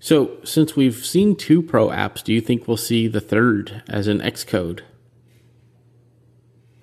[0.03, 4.07] So, since we've seen two Pro apps, do you think we'll see the third as
[4.07, 4.81] an Xcode?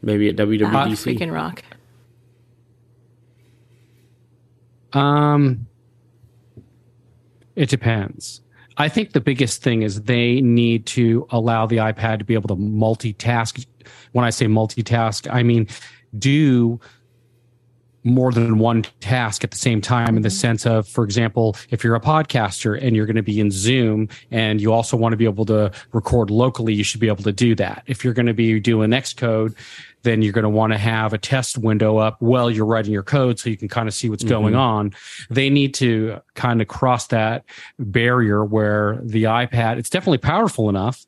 [0.00, 1.18] Maybe at Oh, ah, WWDC.
[1.18, 1.62] freaking rock.
[4.92, 5.66] Um,
[7.56, 8.40] it depends.
[8.76, 12.48] I think the biggest thing is they need to allow the iPad to be able
[12.48, 13.66] to multitask.
[14.12, 15.68] When I say multitask, I mean
[16.18, 16.80] do
[18.02, 21.84] more than one task at the same time in the sense of for example if
[21.84, 25.18] you're a podcaster and you're going to be in zoom and you also want to
[25.18, 28.24] be able to record locally you should be able to do that if you're going
[28.26, 29.54] to be doing xcode
[30.02, 33.02] then you're going to want to have a test window up while you're writing your
[33.02, 34.92] code so you can kind of see what's going on
[35.28, 37.44] they need to kind of cross that
[37.78, 41.04] barrier where the ipad it's definitely powerful enough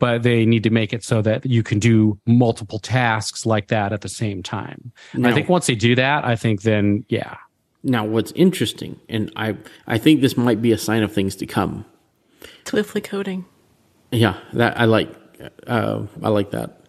[0.00, 3.92] but they need to make it so that you can do multiple tasks like that
[3.92, 4.92] at the same time.
[5.12, 7.36] And I think once they do that, I think then yeah,
[7.82, 11.46] Now, what's interesting, and I, I think this might be a sign of things to
[11.46, 11.84] come.
[12.64, 13.44] Swiftly coding.
[14.10, 15.14] Yeah, that I like.
[15.66, 16.79] Uh, I like that.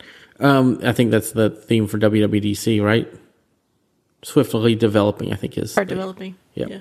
[0.42, 3.08] Um, I think that's the theme for WWDC, right?
[4.24, 6.36] Swiftly developing, I think is Start the- developing.
[6.56, 6.66] Yeah.
[6.68, 6.80] yeah.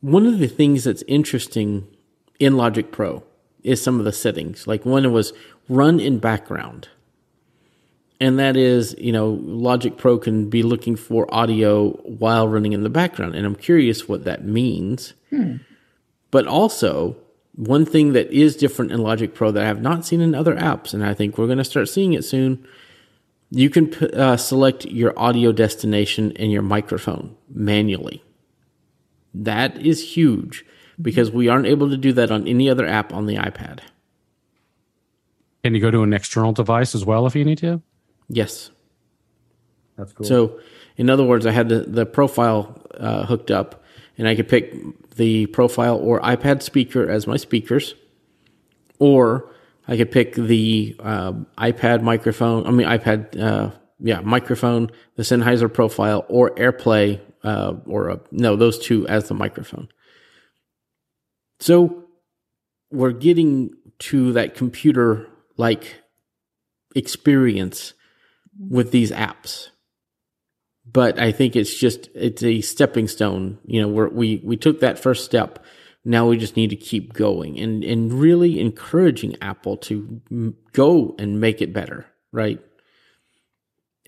[0.00, 1.86] One of the things that's interesting
[2.38, 3.22] in Logic Pro
[3.62, 4.66] is some of the settings.
[4.66, 5.32] Like one was
[5.68, 6.88] run in background.
[8.20, 12.82] And that is, you know, Logic Pro can be looking for audio while running in
[12.82, 13.34] the background.
[13.34, 15.12] And I'm curious what that means.
[16.30, 17.16] But also,
[17.56, 20.54] one thing that is different in Logic Pro that I have not seen in other
[20.54, 22.66] apps, and I think we're going to start seeing it soon,
[23.50, 28.22] you can uh, select your audio destination and your microphone manually.
[29.32, 30.64] That is huge
[31.00, 33.80] because we aren't able to do that on any other app on the iPad.
[35.62, 37.82] can you go to an external device as well if you need to?
[38.28, 38.70] Yes.
[39.96, 40.26] That's cool.
[40.26, 40.60] So,
[40.96, 43.82] in other words, I had the, the profile uh, hooked up,
[44.18, 44.74] and I could pick
[45.16, 47.94] the profile or iPad speaker as my speakers,
[48.98, 49.50] or
[49.88, 52.66] I could pick the uh, iPad microphone.
[52.66, 58.56] I mean iPad, uh, yeah, microphone, the Sennheiser profile, or AirPlay, uh, or a, no,
[58.56, 59.88] those two as the microphone.
[61.60, 62.04] So
[62.90, 66.02] we're getting to that computer like
[66.94, 67.94] experience
[68.58, 69.68] with these apps
[70.90, 73.58] but I think it's just it's a stepping stone.
[73.66, 75.64] You know, where we we took that first step.
[76.04, 81.16] Now we just need to keep going and and really encouraging Apple to m- go
[81.18, 82.60] and make it better, right?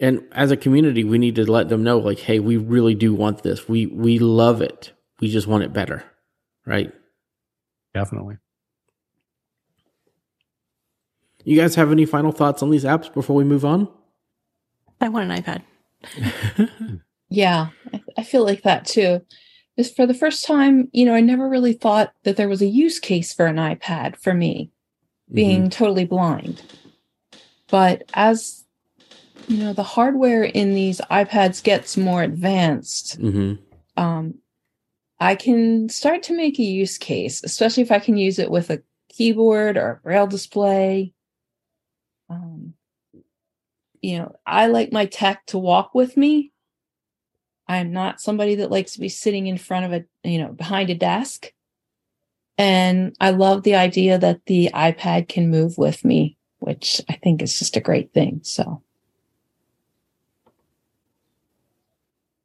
[0.00, 3.12] And as a community, we need to let them know, like, hey, we really do
[3.12, 3.68] want this.
[3.68, 4.92] We we love it.
[5.20, 6.04] We just want it better,
[6.64, 6.92] right?
[7.94, 8.36] Definitely.
[11.44, 13.88] You guys have any final thoughts on these apps before we move on?
[15.00, 15.62] I want an iPad.
[17.30, 19.24] Yeah, I, I feel like that too.
[19.76, 22.66] Is for the first time, you know, I never really thought that there was a
[22.66, 24.72] use case for an iPad for me,
[25.32, 26.62] being totally blind.
[27.68, 28.64] But as
[29.46, 33.20] you know, the hardware in these iPads gets more advanced.
[33.20, 34.02] Mm-hmm.
[34.02, 34.34] Um,
[35.20, 38.70] I can start to make a use case, especially if I can use it with
[38.70, 41.14] a keyboard or a braille display.
[42.28, 42.74] Um,
[44.02, 46.52] you know, I like my tech to walk with me.
[47.66, 50.90] I'm not somebody that likes to be sitting in front of a, you know, behind
[50.90, 51.52] a desk.
[52.56, 57.42] And I love the idea that the iPad can move with me, which I think
[57.42, 58.40] is just a great thing.
[58.42, 58.82] So,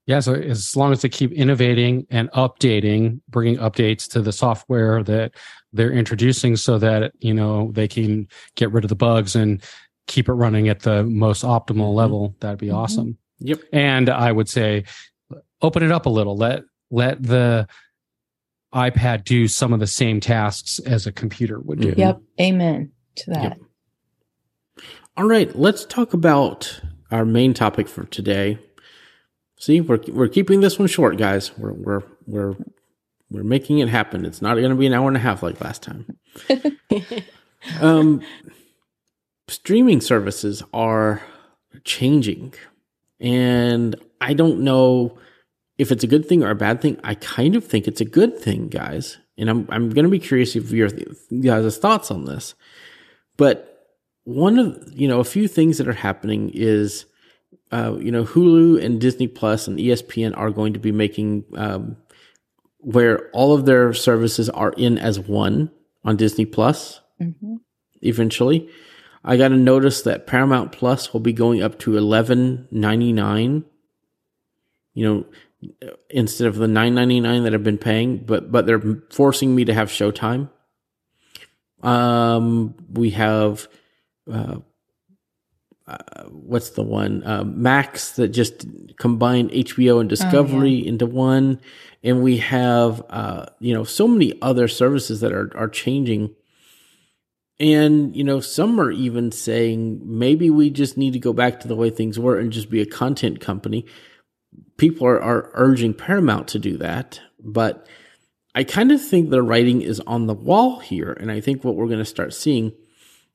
[0.06, 5.01] Yeah, so as long as they keep innovating and updating, bringing updates to the software
[5.04, 5.32] that
[5.72, 9.64] they're introducing so that, you know, they can get rid of the bugs and
[10.08, 12.76] keep it running at the most optimal level, that'd be Mhm.
[12.76, 13.18] awesome.
[13.39, 13.60] Yep.
[13.72, 14.84] And I would say
[15.62, 16.36] open it up a little.
[16.38, 17.68] Let let the
[18.74, 21.91] iPad do some of the same tasks as a computer would do.
[21.93, 21.97] Mhm.
[21.97, 23.43] yep, amen to that.
[23.43, 23.60] Yep.
[25.18, 26.82] All right, let's talk about
[27.12, 28.58] our main topic for today.
[29.60, 31.56] See, we're we're keeping this one short, guys.
[31.58, 32.56] We're we're we're
[33.30, 34.26] we're making it happen.
[34.26, 36.06] It's not going to be an hour and a half like last time.
[37.82, 38.22] um,
[39.54, 41.22] streaming services are
[41.84, 42.54] changing,
[43.20, 45.18] and I don't know
[45.78, 46.99] if it's a good thing or a bad thing.
[47.04, 49.18] I kind of think it's a good thing, guys.
[49.38, 50.89] And I'm I'm going to be curious if your
[51.30, 52.54] you guys' thoughts on this.
[53.38, 53.70] But
[54.26, 57.06] one of you know a few things that are happening is
[57.72, 61.97] uh, you know Hulu and Disney Plus and ESPN are going to be making um,
[62.78, 65.72] where all of their services are in as one
[66.04, 67.60] on Disney Plus Mhm.
[68.01, 68.70] eventually.
[69.24, 73.66] I got a notice that Paramount Plus will be going up to eleven ninety nine.
[74.94, 75.26] You
[75.62, 75.72] know,
[76.10, 79.66] instead of the nine ninety nine that I've been paying, but but they're forcing me
[79.66, 80.50] to have Showtime.
[81.82, 83.68] Um, we have
[84.32, 84.58] uh,
[85.86, 88.66] uh, what's the one uh, Max that just
[88.98, 91.60] combined HBO and Discovery into one,
[92.04, 96.34] and we have uh, you know so many other services that are are changing.
[97.64, 101.68] And, you know, some are even saying maybe we just need to go back to
[101.70, 103.86] the way things were and just be a content company.
[104.76, 107.22] People are, are urging Paramount to do that.
[107.39, 107.88] But
[108.53, 111.14] I kind of think the writing is on the wall here.
[111.14, 112.74] And I think what we're going to start seeing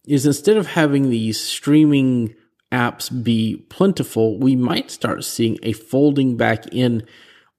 [0.06, 2.34] is instead of having these streaming
[2.70, 7.02] apps be plentiful, we might start seeing a folding back in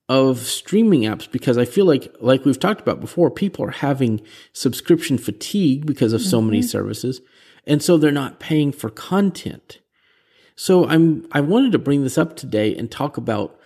[0.10, 4.22] of streaming apps because I feel like, like we've talked about before, people are having
[4.54, 7.22] subscription fatigue because of so many services.
[7.68, 9.80] And so they're not paying for content.
[10.56, 13.60] So I'm, I wanted to bring this up today and talk about,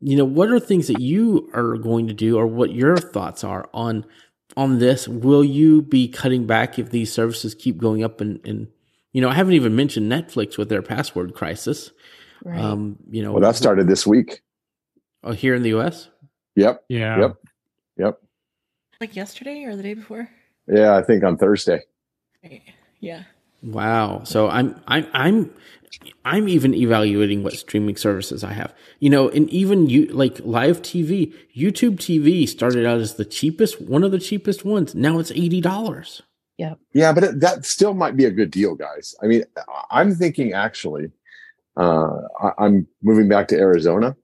[0.00, 3.44] you know, what are things that you are going to do or what your thoughts
[3.44, 4.06] are on,
[4.56, 5.06] on this.
[5.06, 8.68] Will you be cutting back if these services keep going up and, and,
[9.12, 11.90] you know, I haven't even mentioned Netflix with their password crisis.
[12.42, 12.58] Right.
[12.58, 14.40] Um, you know, Well, that started this week.
[15.24, 16.08] Oh, here in the U.S.
[16.56, 16.84] Yep.
[16.88, 17.20] Yeah.
[17.20, 17.36] Yep.
[17.98, 18.20] Yep.
[19.00, 20.28] like yesterday or the day before?
[20.66, 21.80] Yeah, I think on Thursday.
[23.00, 23.24] Yeah.
[23.62, 24.22] Wow.
[24.24, 25.50] So I'm I'm I'm
[26.24, 28.74] I'm even evaluating what streaming services I have.
[29.00, 33.80] You know, and even you like live TV, YouTube TV started out as the cheapest,
[33.80, 34.94] one of the cheapest ones.
[34.94, 36.22] Now it's eighty dollars.
[36.56, 36.74] Yeah.
[36.92, 39.14] Yeah, but it, that still might be a good deal, guys.
[39.22, 39.44] I mean,
[39.90, 41.10] I'm thinking actually,
[41.78, 44.14] uh, I, I'm moving back to Arizona,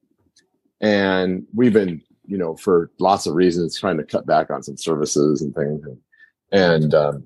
[0.87, 4.76] and we've been, you know, for lots of reasons, trying to cut back on some
[4.76, 5.99] services and things, and,
[6.53, 7.24] and um,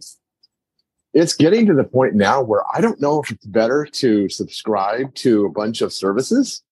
[1.12, 5.14] it's getting to the point now where I don't know if it's better to subscribe
[5.16, 6.62] to a bunch of services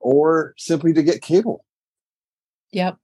[0.00, 1.64] or simply to get cable.
[2.72, 2.96] yep.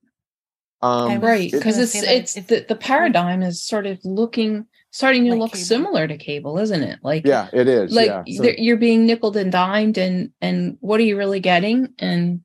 [0.84, 5.30] Um, right because it's say it's the, the paradigm is sort of looking starting to
[5.30, 5.64] Like look cable.
[5.64, 7.92] similar to cable isn't it like yeah, it is.
[7.92, 8.24] like yeah.
[8.36, 12.40] So- you're being nickel and dimed and and what are you really getting and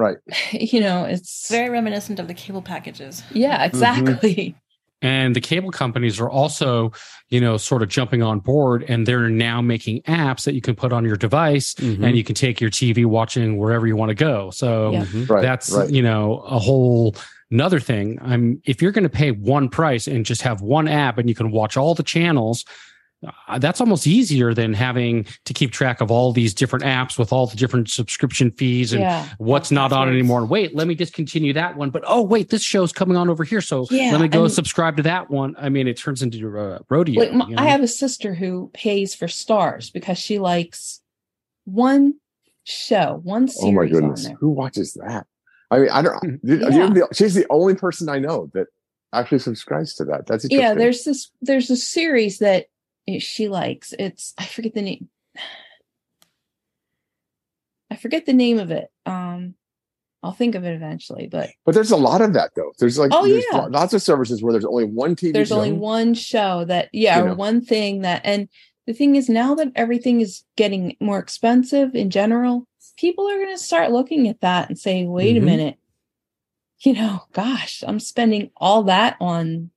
[0.00, 0.16] right.
[0.52, 3.22] you know it's very reminiscent of the cable packages.
[3.32, 4.54] yeah exactly
[5.02, 6.92] And the cable companies are also,
[7.30, 10.74] you know, sort of jumping on board and they're now making apps that you can
[10.74, 12.04] put on your device Mhm.
[12.04, 14.50] and you can take your TV watching wherever you want to go.
[14.50, 15.04] So Yeah.
[15.06, 15.26] Mhm.
[15.30, 15.40] Right.
[15.40, 15.88] that's, right.
[15.88, 17.14] you know, a whole
[17.50, 18.18] another thing.
[18.20, 21.34] I'm if you're going to pay one price and just have one app and you
[21.34, 22.66] can watch all the channels,
[23.48, 27.32] uh, that's almost easier than having to keep track of all these different apps with
[27.32, 30.14] all the different subscription fees and yeah what's not on Passwords.
[30.14, 30.46] anymore.
[30.46, 31.90] Wait, let me discontinue that one.
[31.90, 33.60] But oh, wait, this show's coming on over here.
[33.60, 35.54] So Yeah, let me go and- subscribe to that one.
[35.58, 37.20] I mean, it turns into a rodeo.
[37.20, 37.62] like my, you know?
[37.62, 41.00] i have a sister who pays for Starz because she likes
[41.64, 42.14] one
[42.64, 45.26] show one series Oh my goodness, who watches that?
[45.70, 46.40] I mean, I don't.
[46.42, 46.68] Yeah.
[46.70, 48.68] you're the- she's the only person I know that
[49.12, 50.26] actually subscribes to that.
[50.26, 52.66] That's yeah there's this there's a series that
[53.18, 55.08] she likes it's i forget the name
[57.90, 59.54] i forget the name of it um
[60.22, 62.72] i'll think of it eventually but But there's a lot of that though.
[62.78, 63.66] There's like Oh, there's yeah.
[63.70, 65.56] lots of services where there's only one TV there's show.
[65.56, 68.48] only one show that yeah You or one thing that and
[68.86, 73.56] the thing is now that everything is getting more expensive in general people are going
[73.56, 75.42] to start looking at that and say wait Mhm.
[75.42, 75.76] a minute
[76.80, 79.70] you know gosh i'm spending all that on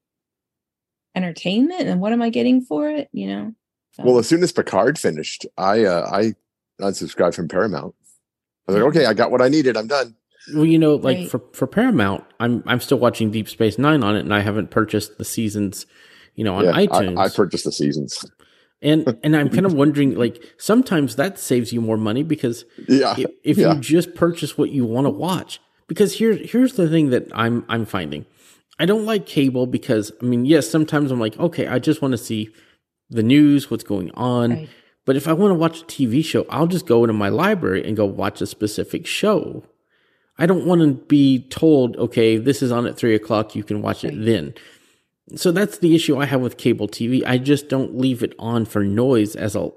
[1.16, 3.53] entertainment and what am i getting for it you know
[3.95, 6.34] So- Well, as soon as Picard finished, I uh, I
[6.82, 7.93] unsubscribed from Paramount.
[8.68, 9.78] I was like, okay, I got what I needed.
[9.78, 10.16] I'm done.
[10.55, 11.30] Well, you know, like Right.
[11.30, 14.72] for for Paramount, I'm I'm still watching Deep Space Nine on it, and I haven't
[14.72, 15.86] purchased the seasons,
[16.36, 17.18] you know, on yeah, iTunes.
[17.20, 18.26] I, I purchased the seasons.
[18.82, 23.14] and and I'm kind of wondering, like, sometimes that saves you more money because Yeah,
[23.18, 23.74] if, if yeah.
[23.76, 25.61] you just purchase what you want to watch.
[25.88, 28.26] Because here's here's the thing that I'm I'm finding.
[28.80, 32.13] I don't like cable because I mean, yes, sometimes I'm like, okay, I just want
[32.13, 32.49] to see
[33.09, 34.51] the news, what's going on.
[34.51, 34.69] Right.
[35.05, 37.86] But if I want to watch a TV show, I'll just go into my library
[37.86, 39.63] and go watch a specific show.
[40.38, 43.82] I don't want to be told, okay, this is on at three o'clock, you can
[43.82, 44.53] watch it then.
[45.36, 47.21] So that's the issue I have with cable TV.
[47.26, 49.69] I just don't leave it on for noise as a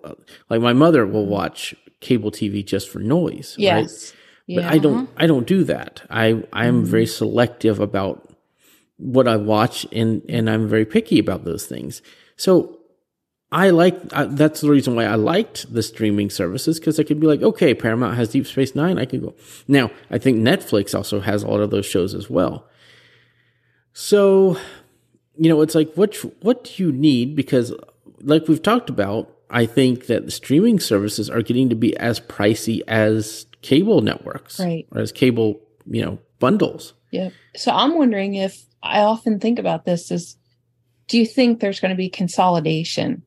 [0.49, 3.57] like my mother will watch cable TV just for noise.
[3.59, 3.65] Right?
[3.85, 4.13] yes
[4.49, 6.03] But yeah I don't I don't do that.
[6.09, 6.87] I I am Mhm.
[6.87, 8.26] very selective about
[8.99, 12.03] what I watch and and I'm very picky about those things.
[12.37, 12.79] So
[13.53, 17.27] I like that's the reason why I liked the streaming services because I could be
[17.27, 19.35] like, okay, Paramount has Deep Space Nine, I could go.
[19.69, 22.67] Now I think Netflix also has a lot of those shows as well.
[23.93, 24.59] So,
[25.37, 27.37] you know, it's like what what do you need?
[27.37, 27.73] Because
[28.21, 32.19] like we've talked about, I think that the streaming services are getting to be as
[32.19, 34.87] pricey as cable networks, Right.
[34.93, 36.95] Or as cable, you know, bundles.
[37.11, 37.33] Yep.
[37.57, 40.37] So I'm wondering if I often think about this is
[41.09, 43.23] do you think there's going to be consolidation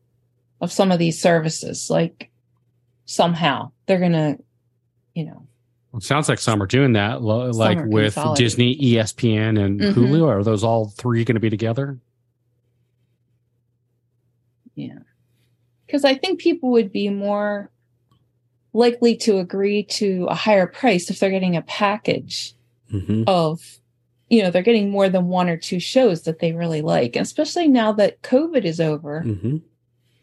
[0.62, 1.90] of some of these services?
[1.90, 2.30] Like
[3.06, 4.38] somehow they're going to,
[5.16, 5.48] you know,
[5.96, 8.18] It sounds like some are doing that, like with.
[8.36, 9.94] Disney, ESPN, and Mhm.
[9.94, 10.28] Hulu.
[10.28, 11.98] Are those all three going to be together?
[14.76, 15.00] yeah.
[15.86, 17.72] Because I think people would be more
[18.72, 22.54] likely to agree to a higher price if they're getting a package
[22.92, 23.80] hmm of
[24.30, 27.24] you know they're getting more than one or two shows that they really like and
[27.26, 29.58] especially now that covid is over hmm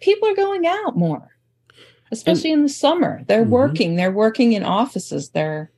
[0.01, 1.31] people are going out more
[2.13, 3.25] especially in the summer.
[3.27, 3.49] They're Mhm.
[3.51, 3.97] working.
[3.97, 5.31] They're working in offices.
[5.31, 5.73] They're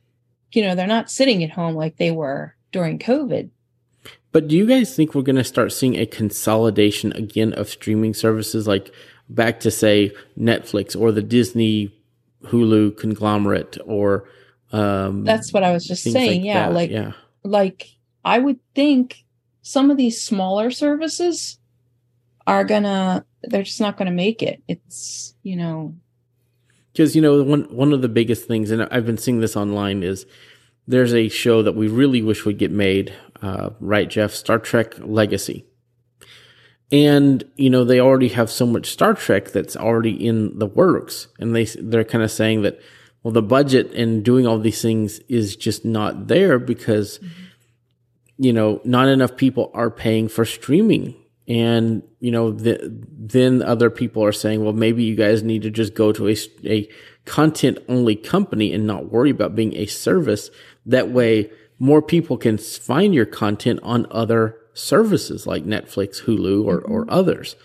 [0.51, 3.49] you know they're not sitting at home like they were during covid.
[4.31, 8.13] But do you guys think we're going to start seeing a consolidation again of streaming
[8.13, 8.91] services, like
[9.27, 11.91] back to say Netflix or the Disney
[12.45, 14.25] Hulu conglomerate, or
[14.71, 16.73] um, that's what i was just saying yeah that?
[16.73, 17.11] like yeah,
[17.43, 17.89] like
[18.23, 19.23] i would think
[19.61, 21.57] some of these smaller services
[22.47, 25.93] are gonna they're just not gonna make it it's you know
[26.99, 30.03] because you know one one of the biggest things, and I've been seeing this online,
[30.03, 30.25] is
[30.85, 34.31] there's a show that we really wish would get made, uh, right, Jeff?
[34.31, 35.65] Star Trek Legacy.
[36.91, 41.29] And you know they already have so much Star Trek that's already in the works,
[41.39, 42.81] and they they're kind of saying that
[43.23, 47.19] well the budget and doing all these things is just not there because
[48.37, 51.15] you know not enough people are paying for streaming.
[51.47, 52.79] And you know the,
[53.11, 56.35] then other people are saying well maybe you guys need to just go to a,
[56.63, 56.89] a
[57.25, 60.49] content only company and not worry about being a service.
[60.85, 66.81] That way more people can find your content on other services like netflix hulu or,
[66.81, 66.91] mm-hmm.
[66.91, 67.55] or others.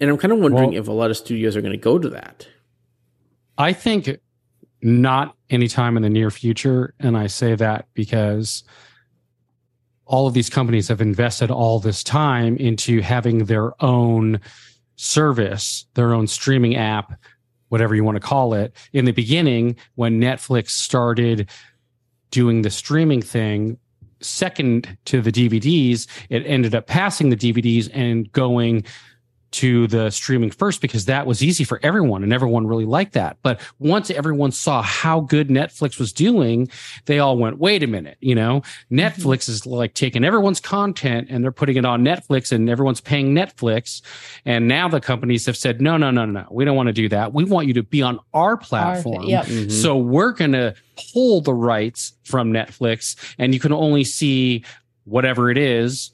[0.00, 1.98] And i'm kind of wondering Well- if a lot of studios are going to go
[1.98, 2.46] to that.
[3.58, 4.08] I think
[4.82, 6.94] not anytime in the near future.
[6.98, 8.64] And I say that because
[10.04, 14.40] all of these companies have invested all this time into having their own
[14.96, 17.18] service, their own streaming app,
[17.68, 18.74] whatever you want to call it.
[18.92, 21.48] In the beginning, when Netflix started
[22.30, 23.78] doing the streaming thing,
[24.20, 28.84] second to the DVDs, it ended up passing the DVDs and going
[29.52, 33.36] to the streaming first because that was easy for everyone and everyone really liked that.
[33.42, 36.68] But once everyone saw how good Netflix was doing,
[37.04, 39.52] they all went, wait a minute, you know, Netflix mm-hmm.
[39.52, 44.00] is like taking everyone's content and they're putting it on Netflix and everyone's paying Netflix.
[44.44, 47.08] And now the companies have said, no, no, no, no, we don't want to do
[47.10, 47.32] that.
[47.34, 49.24] We want you to be on our platform.
[49.24, 49.44] Our, yep.
[49.46, 49.70] mm-hmm.
[49.70, 50.74] So we're going to
[51.12, 54.64] pull the rights from Netflix and you can only see
[55.04, 56.10] whatever it is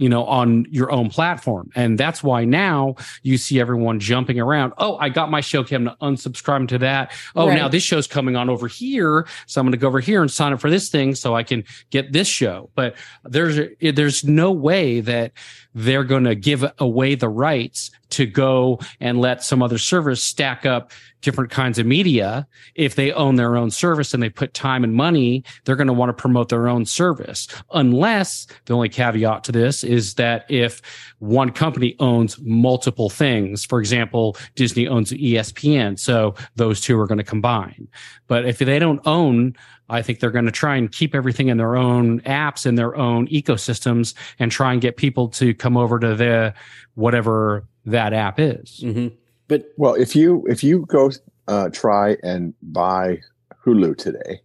[0.00, 1.70] you know, on your own platform.
[1.74, 4.72] And that's why now you see everyone jumping around.
[4.78, 5.60] Oh, I got my show.
[5.60, 7.12] Okay, I'm going to unsubscribe to that.
[7.36, 7.54] Oh, right.
[7.54, 9.26] now this show's coming on over here.
[9.44, 11.42] So I'm going to go over here and sign up for this thing so I
[11.42, 12.70] can get this show.
[12.74, 15.32] But there's, there's no way that
[15.74, 20.66] they're going to give away the rights to go and let some other service stack
[20.66, 22.46] up different kinds of media.
[22.74, 25.92] If they own their own service and they put time and money, they're going to
[25.92, 27.46] want to promote their own service.
[27.72, 30.80] Unless the only caveat to this is that if
[31.18, 35.98] one company owns multiple things, for example, Disney owns ESPN.
[35.98, 37.88] So those two are going to combine.
[38.26, 39.54] But if they don't own
[39.90, 42.96] I think they're going to try and keep everything in their own apps in their
[42.96, 46.54] own ecosystems and try and get people to come over to the
[46.94, 48.80] whatever that app is.
[48.82, 49.08] Mm-hmm.
[49.48, 51.10] But well, if you if you go
[51.48, 53.18] uh, try and buy
[53.66, 54.40] Hulu today,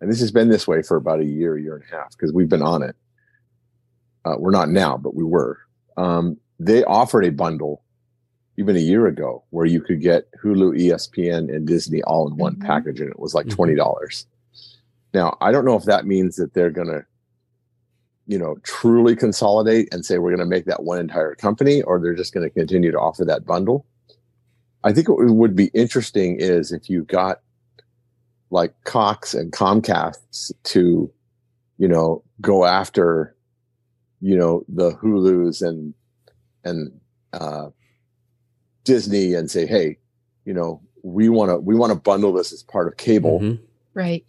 [0.00, 2.32] and this has been this way for about a year, year and a half because
[2.32, 2.96] we've been on it.
[4.24, 5.60] Uh, we're not now, but we were.
[5.96, 7.84] Um, they offered a bundle
[8.56, 12.54] even a year ago where you could get Hulu, ESPN, and Disney all in one
[12.54, 12.66] mm-hmm.
[12.66, 13.54] package, and it was like mm-hmm.
[13.54, 14.26] twenty dollars.
[15.14, 17.06] Now, I don't know if that means that they're going to,
[18.26, 22.00] you know, truly consolidate and say we're going to make that one entire company, or
[22.00, 23.86] they're just going to continue to offer that bundle.
[24.82, 27.40] I think what would be interesting is if you got
[28.50, 31.10] like Cox and Comcast to,
[31.78, 33.36] you know, go after,
[34.20, 35.94] you know, the Hulu's and
[36.64, 36.92] and
[37.32, 37.68] uh,
[38.84, 39.98] Disney and say, hey,
[40.44, 43.62] you know, we want to we want to bundle this as part of cable, mm-hmm.
[43.94, 44.24] right?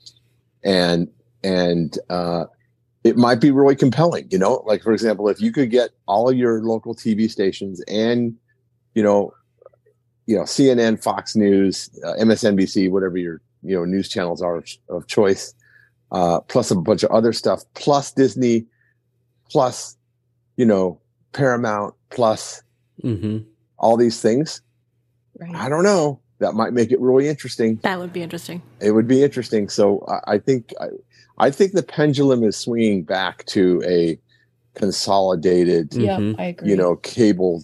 [0.66, 1.08] And
[1.44, 2.46] and uh,
[3.04, 4.28] it might be really compelling.
[4.32, 7.82] You know, like for example, if you could get all of your local TV stations
[7.88, 8.36] and
[8.96, 9.34] you know,
[10.26, 15.08] you know CNN, Fox News, uh, MSNBC, whatever your you know news channels are of
[15.08, 15.54] choice,
[16.12, 18.66] uh, plus a bunch of other stuff, plus Disney,
[19.50, 19.96] plus
[20.58, 21.00] you know
[21.32, 22.64] Paramount, plus
[23.04, 23.48] mm-hmm.
[23.78, 24.62] all these things.
[25.38, 25.54] Right.
[25.54, 27.78] I don't know that might make it really interesting.
[27.84, 28.62] That would be interesting.
[28.80, 29.70] It would be interesting.
[29.70, 30.88] So I, I think I,
[31.38, 34.20] I, think the pendulum is swinging back to a
[34.74, 36.40] consolidated, yeah, mm-hmm.
[36.40, 36.70] I agree.
[36.70, 37.64] you know, cable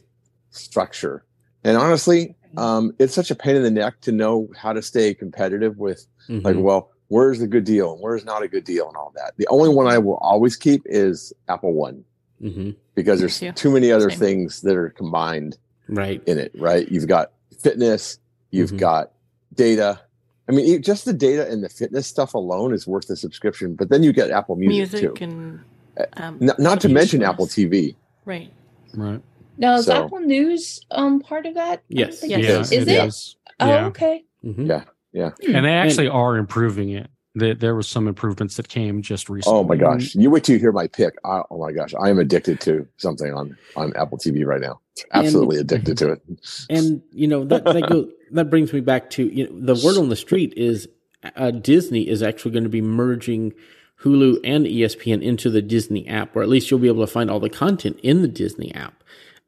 [0.52, 1.24] structure.
[1.64, 5.14] And honestly, um, it's such a pain in the neck to know how to stay
[5.14, 6.46] competitive with, mm-hmm.
[6.46, 9.34] like, well, where's the good deal and where's not a good deal and all that.
[9.38, 12.04] The only one I will always keep is Apple One
[12.42, 12.72] mm-hmm.
[12.96, 14.20] because there's too many other Same.
[14.20, 15.58] things that are combined
[15.88, 16.54] right in it.
[16.58, 18.18] Right, you've got fitness,
[18.52, 18.78] You've mm-hmm.
[18.78, 19.12] got
[19.56, 20.00] data.
[20.48, 23.76] I mean, just the data and the fitness stuff alone is worth the subscription.
[23.76, 25.24] But then you get Apple Music, Music too.
[25.24, 25.60] and
[25.98, 27.96] uh, um, not, not to mention Apple TV.
[28.26, 28.52] Right.
[28.94, 29.22] Right.
[29.58, 31.84] Now is so, Apple News um part of that?
[31.88, 32.24] Yes.
[32.24, 32.42] yes.
[32.42, 32.88] Yeah, is it?
[32.88, 33.06] it?
[33.08, 33.36] Is.
[33.60, 33.86] Oh, yeah.
[33.88, 34.24] okay.
[34.44, 34.66] Mm-hmm.
[34.66, 34.84] Yeah.
[35.14, 35.32] Yeah.
[35.48, 39.30] And they actually and, are improving it there, there was some improvements that came just
[39.30, 39.58] recently.
[39.58, 40.16] Oh my gosh!
[40.16, 41.16] You wait till you hear my pick.
[41.24, 44.82] I, oh my gosh, I am addicted to something on on Apple TV right now.
[45.14, 46.22] Absolutely and, addicted to it.
[46.70, 49.98] And you know that that, goes, that brings me back to you know the word
[49.98, 50.90] on the street is
[51.36, 53.54] uh, Disney is actually going to be merging
[54.02, 57.32] Hulu and ESPN into the Disney app, or at least you'll be able to find
[57.32, 59.04] all the content in the Disney app.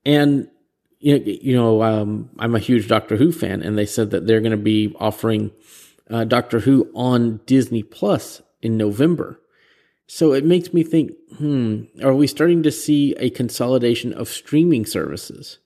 [0.06, 0.48] And
[1.00, 4.26] you know, you know um, I'm a huge Doctor Who fan, and they said that
[4.26, 5.52] they're going to be offering
[6.14, 9.40] uh, Doctor Who on Disney Plus in November.
[10.06, 14.86] So it makes me think, hmm, are we starting to see a consolidation of streaming
[14.86, 15.58] services?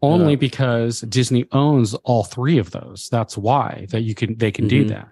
[0.00, 3.10] Only uh, because Disney owns all three of those.
[3.10, 4.88] That's why that you can they can mm-hmm.
[4.88, 5.08] do that.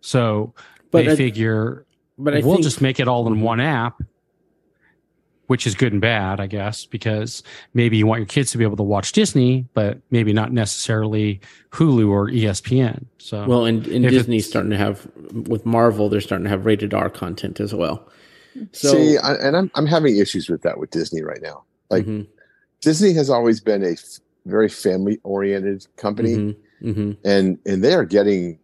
[0.00, 0.54] So
[0.90, 1.84] but they I, figure
[2.16, 4.00] but I we'll think, just make it all in one app
[5.48, 7.42] which is good and bad, I guess, because
[7.72, 11.40] maybe you want your kids to be able to watch Disney, but maybe not necessarily
[11.70, 13.06] Hulu or ESPN.
[13.16, 16.92] So well, and, and Disney's starting to have with Marvel, they're starting to have rated
[16.92, 18.06] R content as well.
[18.72, 21.64] So, See, I, and I'm I'm having issues with that with Disney right now.
[21.88, 22.30] Like mm-hmm.
[22.82, 27.12] Disney has always been a f- very family oriented company, mm-hmm, mm-hmm.
[27.26, 28.58] and and they are getting,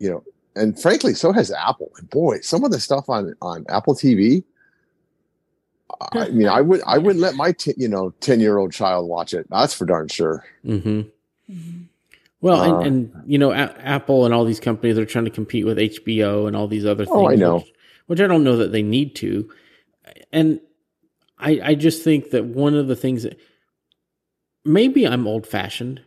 [0.00, 0.22] you know,
[0.54, 1.90] and frankly, so has Apple.
[1.96, 4.44] And boy, some of the stuff on on Apple TV.
[6.12, 9.08] I mean, I would I wouldn't let my t- you know ten year old child
[9.08, 9.46] watch it.
[9.50, 10.44] That's for darn sure.
[10.64, 11.02] hmm
[12.40, 15.30] Well, Uh, and, and you know, a- Apple and all these companies are trying to
[15.30, 17.16] compete with HBO and all these other things.
[17.16, 17.56] Oh, I know.
[17.58, 17.72] Which,
[18.06, 19.50] which I don't know that they need to.
[20.32, 20.60] And
[21.38, 23.38] I, I just think that one of the things that
[24.64, 26.00] maybe I'm old fashioned,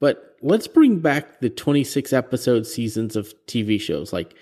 [0.00, 4.12] but let's bring back the 26 episode seasons of TV shows.
[4.12, 4.34] Like,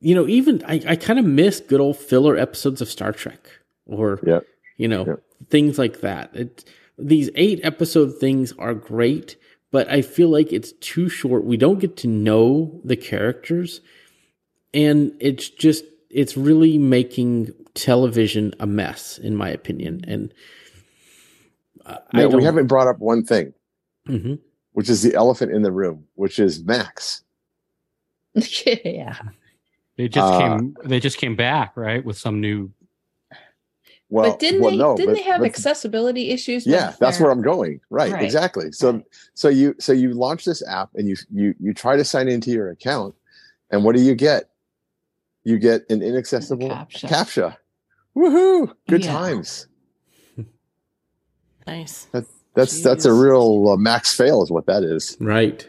[0.00, 3.48] you know, even I, I kind of miss good old filler episodes of Star Trek
[3.86, 4.40] or, Yeah.
[4.76, 5.14] you know, Yeah.
[5.48, 6.34] things like that.
[6.34, 6.64] It,
[6.98, 9.36] these eight episode things are great,
[9.70, 11.44] but I feel like it's too short.
[11.44, 13.80] We don't get to know the characters,
[14.74, 20.02] and it's just it's really making television a mess, in my opinion.
[20.06, 20.32] And
[21.84, 23.52] I, I Now, don't, we haven't brought up one thing,
[24.08, 24.38] Mhm.
[24.72, 27.22] which is the elephant in the room, which is Max.
[28.34, 29.18] yeah.
[29.96, 30.76] They just Uh, came.
[30.84, 32.70] They just came back, right, with some new.
[34.08, 36.66] Well, but didn't well, they no, didn't but- they have but- accessibility issues?
[36.66, 38.22] yeah with that's where i'm going right, Right.
[38.24, 39.04] exactly so Right.
[39.34, 42.50] so you so you launch this app and you you you try to sign into
[42.50, 43.14] your account
[43.70, 44.50] and what do you get
[45.44, 47.08] you get an inaccessible CAPTCHA.
[47.08, 47.56] captcha
[48.16, 49.12] woohoo good Yeah.
[49.12, 49.66] times
[51.66, 52.06] Nice.
[52.54, 55.68] that's that's a real uh, max fail is what that is right.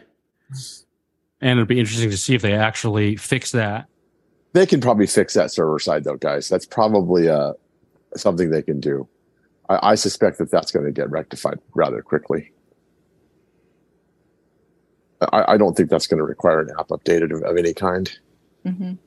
[1.40, 3.86] And it'd be interesting to see if they actually fix that.
[4.54, 7.52] they can probably fix that server side though guys that's probably uh
[8.16, 9.06] something they can do
[9.68, 12.52] i, I suspect that that's going to get rectified rather quickly
[15.20, 18.18] I, I don't think that's going to require an app updated of, of any kind.
[18.64, 18.98] Mhm.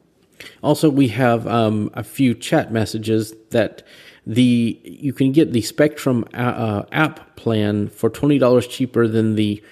[0.63, 3.83] Also, we have um, a few chat messages that
[4.25, 9.35] the you can get the Spectrum uh, uh, app plan for twenty dollars cheaper than
[9.35, 9.63] the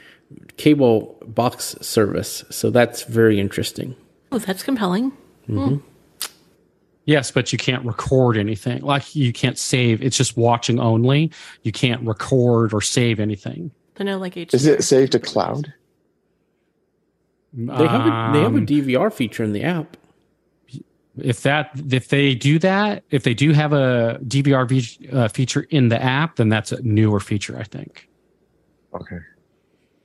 [0.58, 2.44] cable box service.
[2.52, 3.96] So that's very interesting.
[4.32, 5.12] Oh, that's compelling.
[7.10, 8.84] Yes, but you can't record anything.
[8.84, 10.04] Like you can't save.
[10.04, 11.32] It's just watching only.
[11.64, 13.72] You can't record or save anything.
[13.98, 14.54] I know, like HDR.
[14.54, 15.74] Is it saved to cloud?
[17.52, 19.98] They have a, they have a Um, DVR feature in the app.
[21.18, 25.66] if that if they do that if they do have a dvr fe- uh, feature
[25.72, 28.08] in the app then that's a newer feature i think
[28.94, 29.18] Okay.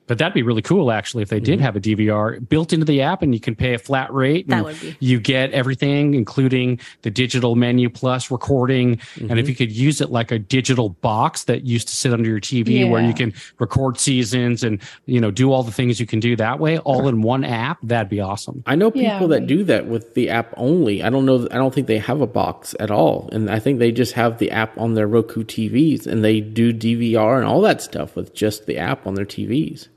[0.06, 1.64] But that'd be really cool actually if they did mm-hmm.
[1.64, 4.64] have a dvr built into the app and you can pay a flat rate That
[4.64, 4.96] would be.
[5.00, 9.48] you get everything including the digital menu plus recording and if mm-hmm.
[9.48, 12.88] you could use it like a digital box that used to sit under your tv
[12.90, 16.36] where you can record seasons and you know do all the things you can do
[16.36, 19.64] that way all in one app that'd be awesome I know people Yeah, that do
[19.64, 21.02] that with the app only.
[21.02, 21.46] I don't know.
[21.50, 24.38] I don't think they have a box at all, and I think they just have
[24.38, 28.34] the app on their Roku TVs, and they do DVR and all that stuff with
[28.34, 29.88] just the app on their TVs.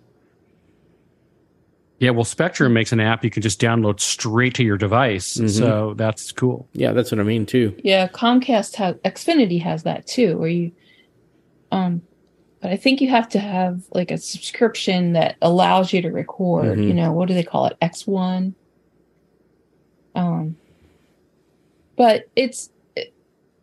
[1.99, 5.39] Yeah, well, Spectrum makes an app you can just download straight to your device.
[5.47, 6.67] So that's cool.
[6.73, 7.75] Yeah, that's what I mean too.
[7.83, 10.71] Yeah, Comcast has Xfinity has that too, where you
[11.71, 12.01] um
[12.61, 16.77] but I think you have to have like a subscription that allows you to record,
[16.77, 16.87] Mhm.
[16.87, 17.77] you know, what do they call it?
[17.81, 18.53] X1.
[20.13, 20.55] Um
[21.95, 23.11] but it's it,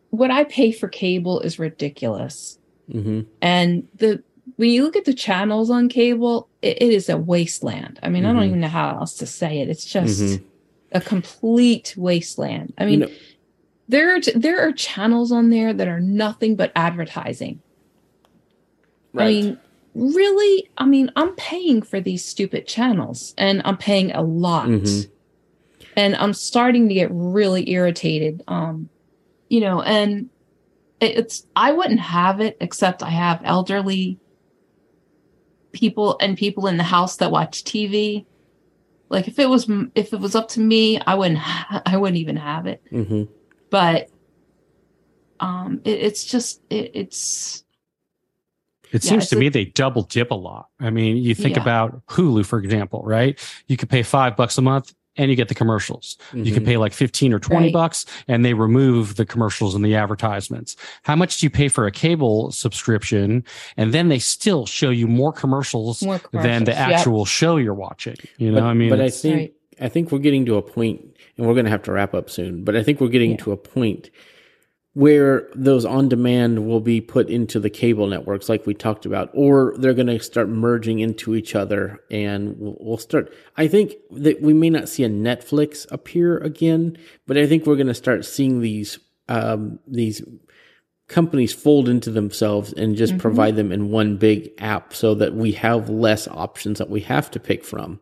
[0.09, 2.59] what I pay for cable is ridiculous.
[2.91, 4.23] hmm And the
[4.57, 7.99] when you look at the channels on cable, it, it is a wasteland.
[8.01, 8.47] I mean, I don't Mhm.
[8.47, 9.69] even know how else to say it.
[9.69, 10.43] It's just Mhm.
[10.91, 12.73] a complete wasteland.
[12.77, 13.05] I mean,
[13.87, 17.61] there are there are channels on there that are nothing but advertising.
[19.17, 19.57] I mean,
[19.93, 20.69] really?
[20.77, 24.67] I mean, I'm paying for these stupid channels and I'm paying a lot.
[24.67, 25.09] Mhm.
[25.95, 28.43] And I'm starting to get really irritated.
[28.47, 28.89] Um,
[29.49, 30.29] you know, and
[30.99, 34.17] it's I wouldn't have it except I have elderly
[35.75, 38.25] people and people in the house that watch TV.
[39.09, 41.39] Like if it was if it was up to me, I wouldn't
[41.87, 43.23] I wouldn't even have it hmm
[43.69, 44.09] but
[45.39, 47.63] um it, it's just it, it's
[48.91, 50.67] It Yeah, seems it's to a- me they double dip a lot.
[50.79, 51.61] I mean, you think Yeah.
[51.63, 53.37] about Hulu, for example, right?
[53.67, 56.17] You could pay five bucks a month and you get the commercials.
[56.33, 56.67] You can Mhm.
[56.67, 57.73] pay like 15 or 20 Right.
[57.73, 60.75] bucks and they remove the commercials and the advertisements.
[61.03, 63.43] How much do you pay for a cable subscription?
[63.77, 66.77] And then they still show you more commercials, more than the commercials.
[66.77, 66.77] Yep.
[66.99, 68.15] actual show you're watching.
[68.37, 69.53] You know, but, I mean, but I think Right.
[69.81, 71.01] I think we're getting to a point,
[71.37, 72.63] and we're going to have to wrap up soon.
[72.63, 73.37] But I think we're getting Yeah.
[73.37, 74.09] to a point
[74.95, 79.29] where those on demand will be put into the cable networks, like we talked about,
[79.33, 83.31] or they're going to start merging into each other, and we'll, we'll start.
[83.57, 87.75] I think that we may not see a Netflix appear again, but I think we're
[87.75, 90.21] going to start seeing these um, these
[91.07, 93.19] companies fold into themselves and just Mhm.
[93.19, 97.29] provide them in one big app so that we have less options that we have
[97.31, 97.99] to pick from.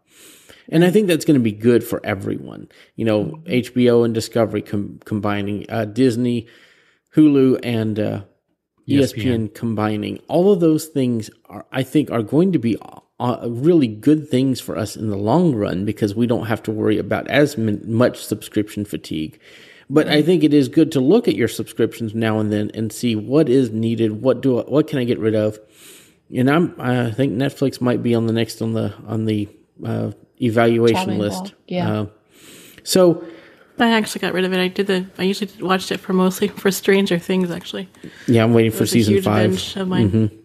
[0.69, 2.67] And I think that's going to be good for everyone.
[2.97, 6.47] You know, HBO and Discovery com- combining, uh, Disney,
[7.15, 8.21] Hulu, and uh,
[8.87, 9.49] ESPN.
[9.49, 9.53] ESPN.
[9.55, 10.19] combining.
[10.27, 12.77] All of those things are, I think, are going to be
[13.19, 16.71] uh, really good things for us in the long run because we don't have to
[16.71, 19.39] worry about as min- much subscription fatigue.
[19.89, 22.91] But I think it is good to look at your subscriptions now and then and
[22.91, 24.21] see what is needed.
[24.21, 25.59] What do I, what can I get rid of?
[26.35, 29.49] And I'm I think Netflix might be on the next on the on the
[29.85, 30.11] uh,
[30.41, 31.43] evaluation Chopping list.
[31.43, 31.91] block, yeah.
[31.91, 32.05] Uh,
[32.83, 33.23] so
[33.79, 34.59] I actually got rid of it.
[34.59, 35.05] I did the.
[35.17, 37.51] I usually watched it for mostly for Stranger Things.
[37.51, 37.89] Actually,
[38.27, 39.49] yeah, I'm waiting for season five.
[39.51, 40.11] binge of mine.
[40.11, 40.35] Mm-hmm.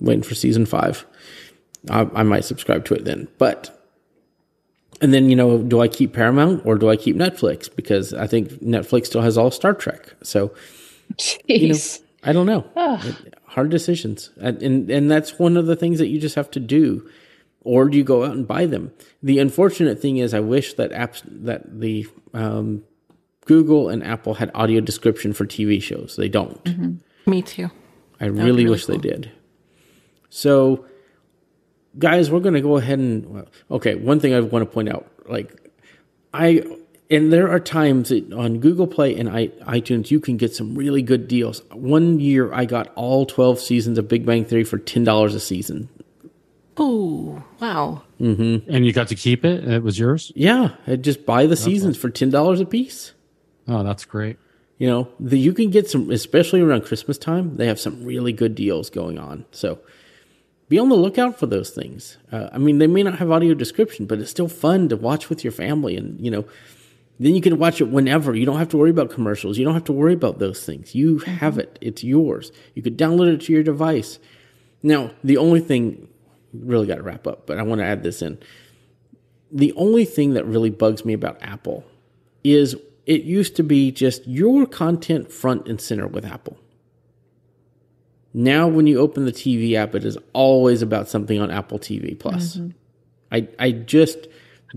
[0.00, 1.04] waiting for season five.
[1.90, 3.28] I, I might subscribe to it then.
[3.38, 3.90] But,
[5.00, 7.74] and then, you know, do I keep Paramount or do I keep Netflix?
[7.74, 10.14] Because I think Netflix still has all Star Trek.
[10.22, 10.54] So
[11.14, 12.00] Jeez.
[12.22, 12.64] I don't know.
[12.76, 13.14] Ugh.
[13.46, 14.30] Hard decisions.
[14.40, 17.08] And, and, and that's one of the things that you just have to do.
[17.64, 18.92] Or do you go out and buy them?
[19.22, 22.84] The unfortunate thing is, I wish that apps, that the, um,
[23.44, 26.16] Google and Apple had audio description for TV shows.
[26.16, 27.02] They don't.
[27.26, 27.70] Me too.
[28.20, 28.98] I really really wish cool.
[28.98, 29.30] they did.
[30.30, 30.86] So,
[31.98, 33.96] guys, we're going to go ahead and well, okay.
[33.96, 35.54] One thing I want to point out, like
[36.32, 36.62] I,
[37.10, 40.74] and there are times that on Google Play and I, iTunes you can get some
[40.74, 41.62] really good deals.
[41.72, 45.40] One year I got all twelve seasons of Big Bang Theory for ten dollars a
[45.40, 45.88] season.
[46.76, 48.02] Oh wow!
[48.18, 49.68] And you got to keep it.
[49.68, 50.32] It was yours.
[50.34, 53.12] Yeah, I just buy the seasons for ten dollars a piece.
[53.68, 54.38] Oh, that's great.
[54.78, 57.56] You know, the, you can get some, especially around Christmas time.
[57.56, 59.44] They have some really good deals going on.
[59.52, 59.78] So
[60.68, 62.16] be on the lookout for those things.
[62.32, 65.28] Uh, I mean, they may not have audio description, but it's still fun to watch
[65.28, 66.44] with your family, and you know,
[67.20, 68.34] then you can watch it whenever.
[68.34, 69.58] You don't have to worry about commercials.
[69.58, 70.94] You don't have to worry about those things.
[70.94, 71.78] You have it.
[71.80, 72.50] It's yours.
[72.74, 74.18] You could download it to your device.
[74.82, 76.08] Now, the only thing
[76.52, 78.38] really got to wrap up, but I want to add this in.
[79.50, 81.84] The only thing that really bugs me about Apple
[82.42, 82.76] is
[83.06, 86.58] it used to be just your content front and center with Apple.
[88.34, 92.18] Now, when you open the TV app, it is always about something on Apple TV
[92.18, 92.58] Plus.
[93.30, 94.26] I I just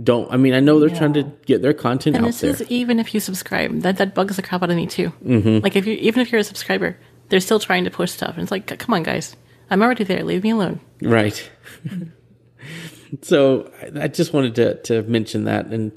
[0.01, 0.29] don't.
[0.31, 2.51] I mean, I know they're trying to get their content And out this there.
[2.51, 3.81] is even if you subscribe.
[3.81, 5.13] That that bugs the crap out of me too.
[5.25, 5.63] Mm-hmm.
[5.63, 6.97] Like if you even if you're a subscriber,
[7.29, 9.37] they're still trying to push stuff, and it's like, come on, guys,
[9.69, 10.23] I'm already there.
[10.23, 10.79] Leave me alone.
[11.01, 11.49] Right.
[13.21, 15.91] so I- just wanted to to mention that, and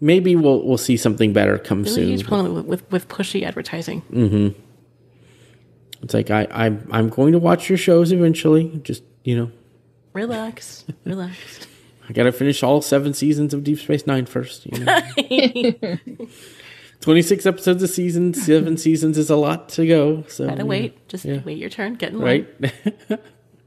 [0.00, 2.08] maybe we'll we'll see something better come Really soon.
[2.08, 4.02] huge problem with, with with pushy advertising.
[4.12, 4.60] Mm-hmm.
[6.02, 8.80] It's like I I'm I'm going to watch your shows eventually.
[8.82, 9.50] Just you know,
[10.12, 11.66] Relax, relax.
[12.08, 14.64] I got to finish all seven seasons of Deep Space Nine first.
[14.66, 15.00] You know.
[17.06, 20.24] Twenty six episodes a season, seven seasons is a lot to go.
[20.26, 21.06] So Gotta know, wait.
[21.06, 21.38] Just Yeah.
[21.44, 21.94] wait your turn.
[21.94, 22.48] Get in line.
[22.58, 23.20] right?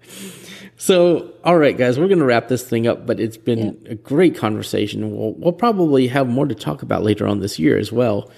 [0.78, 3.96] so, all right, guys, we're going to wrap this thing up, but it's been a
[3.96, 5.16] great conversation.
[5.16, 8.30] We'll, we'll probably have more to talk about later on this year as well.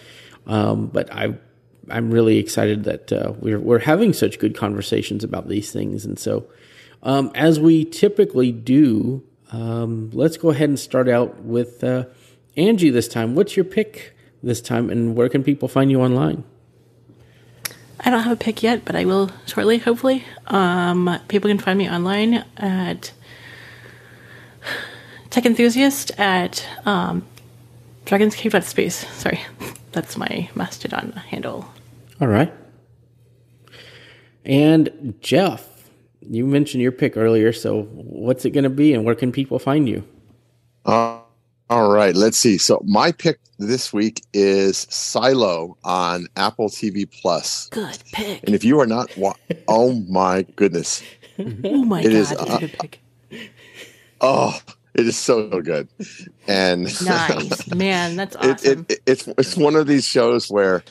[0.45, 1.33] Um, but I,
[1.89, 6.05] I'm really excited that uh, we're, we're having such good conversations about these things.
[6.05, 6.45] And so,
[7.01, 12.05] um, as we typically do, um, let's go ahead and start out with uh,
[12.55, 13.33] Angie this time.
[13.33, 16.43] What's your pick this time, and where can people find you online?
[17.99, 20.23] I don't have a pick yet, but I will shortly, hopefully.
[20.47, 23.11] Um, people can find me online at
[25.29, 27.25] Tech Enthusiast at um,
[28.05, 29.07] Dragon's Cave Space.
[29.13, 29.39] Sorry,
[29.91, 31.71] that's my Mastodon handle.
[32.19, 32.51] All right.
[34.43, 35.67] And Jeff,
[36.21, 39.59] you mentioned your pick earlier, so what's it going to be and where can people
[39.59, 40.03] find you?
[40.85, 41.19] Uh,
[41.71, 42.57] all right, let's see.
[42.59, 47.69] So my pick this week is Silo on Apple TV Plus.
[47.69, 48.43] Good pick.
[48.45, 49.35] And if you are not, wa-
[49.69, 51.03] oh my goodness,
[51.39, 53.01] Oh my It god, is, uh, good pick.
[54.21, 54.59] oh,
[54.95, 55.87] it is so good.
[56.47, 58.17] And Nice, man.
[58.17, 58.85] That's it, awesome.
[58.89, 60.83] it, it's it's one of these shows where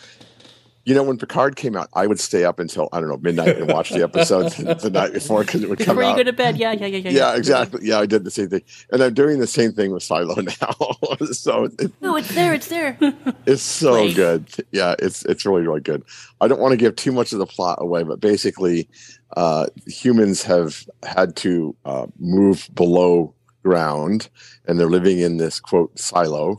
[0.84, 3.58] you know when Picard came out, I would stay up until I don't know midnight
[3.58, 4.50] and watch the episode
[4.80, 6.98] the night before because it would come Before you go to bed, yeah, yeah, yeah,
[6.98, 7.10] yeah.
[7.10, 7.80] yeah, exactly.
[7.82, 11.26] Yeah, I did the same thing, and I'm doing the same thing with Silo now.
[11.32, 12.54] so it, No, it's there.
[12.54, 12.96] It's there.
[13.46, 14.14] it's so Play.
[14.14, 14.48] good.
[14.72, 16.02] Yeah, it's it's really really good.
[16.40, 18.88] I don't want to give too much of the plot away, but basically,
[19.36, 24.30] uh, humans have had to uh, move below ground,
[24.66, 26.58] and they're living in this quote silo,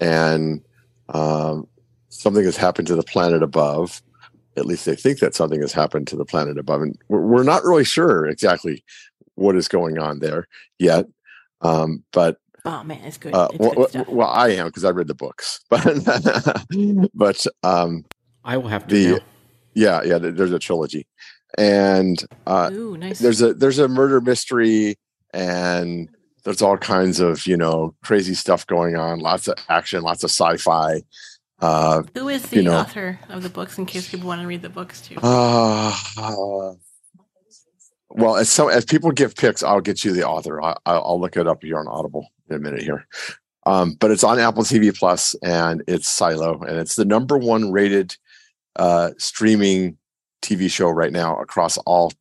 [0.00, 0.60] and
[1.08, 1.66] um,
[2.24, 4.02] something has happened to the planet above.
[4.56, 7.42] At least they think that something has happened to the planet above, and we're, we're
[7.42, 8.82] not really sure exactly
[9.34, 10.48] what is going on there
[10.78, 11.06] yet.
[11.60, 13.34] Um, but Oh man, it's good.
[13.34, 14.08] uh, it's well, good stuff.
[14.08, 15.84] well, I am because I read the books, but
[17.14, 18.04] but um,
[18.42, 18.94] I will have to.
[18.94, 19.18] the now.
[19.74, 21.06] yeah yeah there's a trilogy,
[21.58, 23.18] and uh, Ooh, nice.
[23.18, 24.96] there's a there's a murder mystery,
[25.34, 26.08] and
[26.44, 29.18] there's all kinds of you know crazy stuff going on.
[29.18, 31.02] Lots of action, lots of sci-fi.
[31.64, 32.76] Uh, Who is the you know.
[32.76, 35.16] author of the books in case people want to read the books too?
[35.22, 36.74] uh, uh,
[38.10, 40.62] well, as so as people give picks, I'll get you the author.
[40.62, 43.06] I, I'll I'll look it up here on Audible in a minute here.
[43.64, 47.72] Um, but it's on Apple TV Plus, and it's Silo, and it's the number one
[47.72, 48.14] rated
[48.76, 49.96] uh, streaming
[50.42, 52.12] TV show right now across all,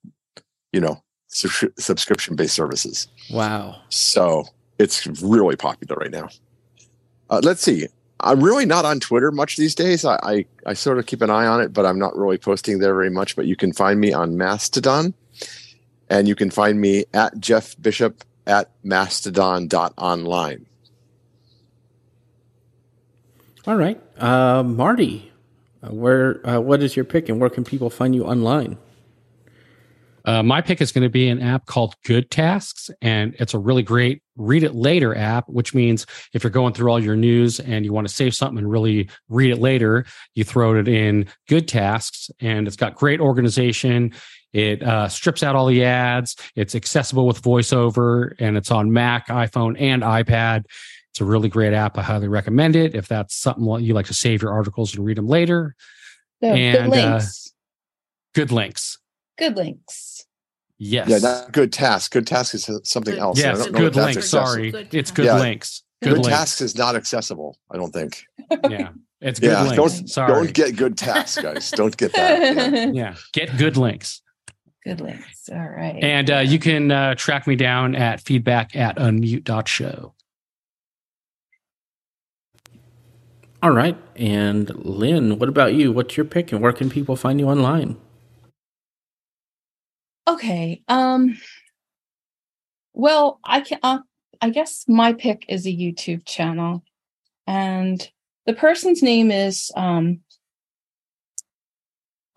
[0.71, 3.09] you know, subscription based services.
[3.29, 3.81] Wow.
[3.89, 4.45] So
[4.79, 6.29] it's really popular right now.
[7.29, 7.87] Uh, let's see.
[8.24, 10.05] I'm really not on Twitter much these days.
[10.05, 12.80] I, I, I sort of keep an eye on it, but I'm not really posting
[12.80, 13.36] there very much.
[13.36, 15.13] But you can find me on Mastodon,
[16.09, 20.65] and you can find me at Jeff Bishop at mastodon.online.
[23.65, 24.01] All right.
[24.17, 25.32] Uh, Marty,
[25.82, 28.78] uh, where uh, what is your pick and where can people find you online?
[30.26, 33.59] Uh, my pick is going to be an app called Good Tasks, and it's a
[33.59, 37.59] really great read it later app, which means if you're going through all your news
[37.59, 40.05] and you want to save something and really read it later,
[40.36, 44.11] you throw it in Good Tasks, and it's got great organization.
[44.53, 46.36] It uh, strips out all the ads.
[46.55, 50.65] It's accessible with voiceover, and it's on Mac, iPhone, and iPad.
[51.11, 51.97] It's a really great app.
[51.97, 55.17] I highly recommend it if that's something you like to save your articles and read
[55.17, 55.75] them later.
[56.43, 57.53] So, And, good uh, links.
[58.34, 58.97] Good links.
[59.38, 60.25] good links.
[60.86, 61.07] Yes.
[61.09, 62.11] Yeah, not good task.
[62.11, 63.39] Good task is something Good- else.
[63.39, 63.57] I yes.
[63.59, 64.29] don't know Good if links.
[64.29, 64.71] Sorry.
[64.71, 65.39] Good it's good Yeah.
[65.39, 65.84] links.
[66.01, 66.29] Good, Good, links.
[66.29, 67.57] tasks is not accessible.
[67.71, 68.23] I don't think.
[68.69, 68.89] Yeah.
[69.21, 69.75] It's good Yeah, links.
[69.77, 70.34] don't Sorry.
[70.34, 71.71] don't get good tasks, guys.
[71.71, 72.41] don't get that.
[72.73, 72.91] Yeah.
[72.93, 73.15] yeah.
[73.31, 74.21] Get good links.
[74.84, 75.47] good links.
[75.49, 76.03] All right.
[76.03, 80.13] And uh, you can uh, track me down at feedback at unmute.show.
[83.61, 83.95] All right.
[84.17, 85.93] And Lynn, what about you?
[85.93, 87.95] What's your pick and where can people find you online?
[90.28, 90.82] Okay.
[90.88, 91.38] Um
[92.93, 93.99] well, I can uh,
[94.41, 96.84] I guess my pick is a YouTube channel
[97.47, 98.09] and
[98.45, 100.21] the person's name is um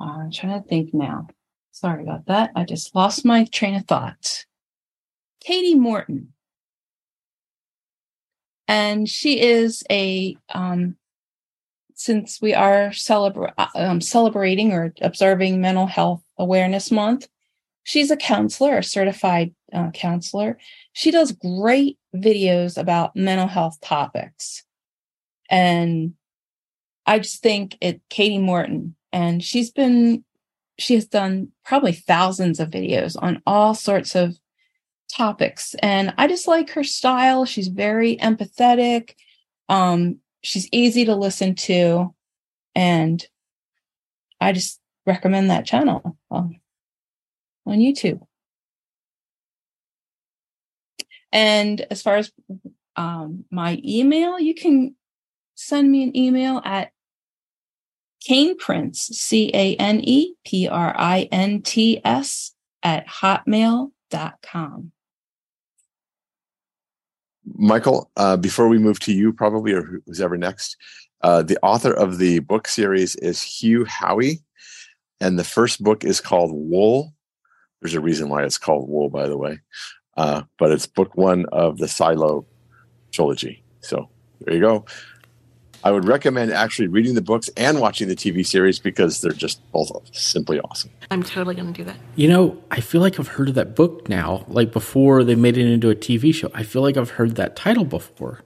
[0.00, 1.28] I'm trying to think now.
[1.72, 2.50] Sorry about that.
[2.54, 4.44] I just lost my train of thought.
[5.42, 6.32] Katie Morton.
[8.68, 10.96] And she is a um
[11.94, 17.26] since we are celebra- uh, um, celebrating or observing mental health awareness month
[17.86, 20.58] she's a counselor, a certified uh, counselor.
[20.92, 24.64] She does great videos about mental health topics.
[25.48, 26.14] And
[27.06, 30.24] I just think it, Katie Morton, and she's been,
[30.80, 34.36] she has done probably thousands of videos on all sorts of
[35.08, 35.76] topics.
[35.80, 37.44] And I just like her style.
[37.44, 39.14] She's very empathetic.
[39.68, 42.12] Um, she's easy to listen to.
[42.74, 43.24] And
[44.40, 46.16] I just recommend that channel.
[46.32, 46.56] Um,
[47.66, 48.20] on YouTube.
[51.32, 52.30] And as far as
[52.96, 54.94] um, my email, you can
[55.54, 56.92] send me an email at
[58.22, 62.52] Cane Prints, C A N E P R I N T S,
[62.82, 64.92] at hotmail.com.
[67.54, 70.76] Michael, uh, before we move to you, probably, or who's ever next,
[71.22, 74.40] uh, the author of the book series is Hugh Howey,
[75.20, 77.14] and the first book is called Wool.
[77.86, 79.60] There's a reason why it's called Wool, by the way,
[80.16, 82.44] uh, but it's book one of the Silo
[83.12, 83.62] trilogy.
[83.80, 84.08] So
[84.40, 84.86] there you go.
[85.84, 89.60] I would recommend actually reading the books and watching the TV series because they're just
[89.70, 90.90] both simply awesome.
[91.12, 91.94] I'm totally going to do that.
[92.16, 94.44] You know, I feel like I've heard of that book now.
[94.48, 97.54] Like before they made it into a TV show, I feel like I've heard that
[97.54, 98.42] title before.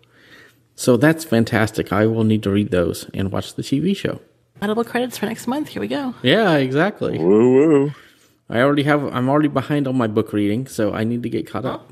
[0.75, 1.95] So that's fantastic.
[1.95, 4.21] I will need to read those and watch the TV show.
[4.61, 5.69] Audible credits for next month.
[5.69, 6.15] Here we go.
[6.21, 7.17] Yeah, exactly.
[7.17, 7.95] Woo woo.
[8.51, 9.05] I already have.
[9.15, 11.91] I'm already behind on my book reading, so I need to get caught up.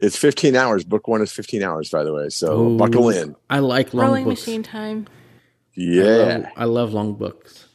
[0.00, 0.84] It's 15 hours.
[0.84, 2.28] Book one is 15 hours, by the way.
[2.28, 3.34] So buckle in.
[3.48, 4.46] I like long Rolling books.
[4.46, 5.06] machine time.
[5.08, 6.04] I Yeah.
[6.04, 7.66] love, I love long books.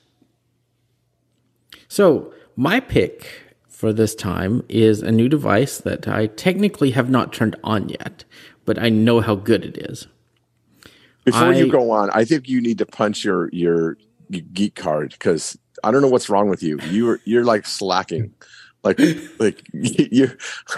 [1.87, 3.27] So, my pick
[3.67, 8.23] for this time is a new device that I technically have not turned on yet,
[8.65, 10.07] but I know how good it is.
[11.25, 13.97] Before I- you go on, I think you need to punch your your
[14.53, 16.79] geek card because I don't know what's wrong with you.
[16.89, 18.33] You're you're like slacking,
[18.83, 18.99] like
[19.39, 20.37] like you.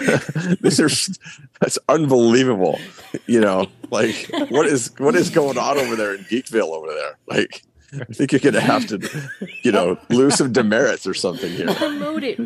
[0.60, 1.18] this is
[1.60, 2.78] that's unbelievable.
[3.26, 7.18] You know, like what is what is going on over there in Geekville over there?
[7.26, 9.30] Like, I think you're gonna have to,
[9.62, 11.72] you know, lose some demerits or something here.
[11.74, 12.40] Promote it.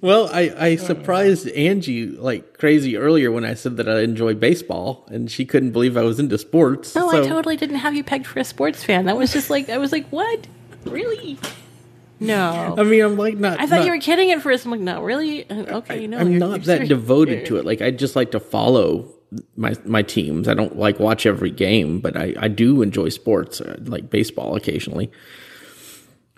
[0.00, 5.06] Well, I, I surprised Angie like crazy earlier when I said that I enjoy baseball,
[5.10, 6.94] and she couldn't believe I was into sports.
[6.94, 9.04] No, so, I totally didn't have you pegged for a sports fan.
[9.04, 10.46] That was just like I was like, what?
[10.84, 11.38] Really?
[12.20, 12.74] No.
[12.78, 13.58] I mean, I'm like not.
[13.60, 14.64] I thought not- you were kidding at first.
[14.64, 15.48] I'm like, no, really?
[15.50, 16.18] Uh, Okay, no.
[16.18, 16.88] I'm you're- not you're that serious.
[16.88, 17.64] devoted to it.
[17.64, 19.08] Like I just like to follow
[19.56, 20.46] my my teams.
[20.48, 24.54] I don't like watch every game, but I I do enjoy sports, uh, like baseball
[24.56, 25.10] occasionally,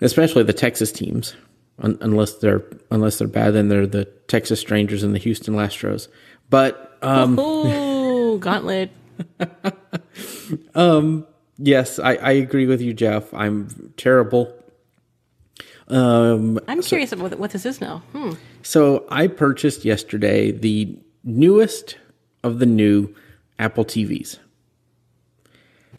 [0.01, 1.35] especially the Texas teams.
[1.79, 6.07] Un- unless they're unless they're bad, then they're the Texas Strangers and the Houston Astros.
[6.49, 8.91] But um, Oh, gauntlet.
[11.57, 13.33] yes, I, I agree with you, Jeff.
[13.33, 14.53] I'm terrible.
[15.87, 17.99] Um, I'm curious about what, this is now.
[18.11, 18.31] Hmm.
[18.63, 21.97] So I purchased yesterday the newest
[22.43, 23.13] of the new
[23.59, 24.37] Apple TVs.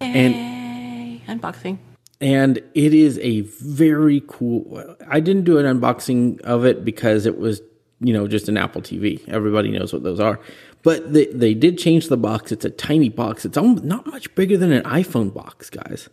[0.01, 1.79] And Unboxing.
[2.21, 7.39] and it is a very cool I didn't do an unboxing of it because it
[7.39, 7.63] was,
[8.01, 9.27] you know, just an Apple TV.
[9.29, 10.39] Everybody knows what those are.
[10.83, 12.53] But they, they did change the box.
[12.53, 13.45] It's a tiny box.
[13.45, 16.09] It's almost not much bigger than an iPhone box, guys.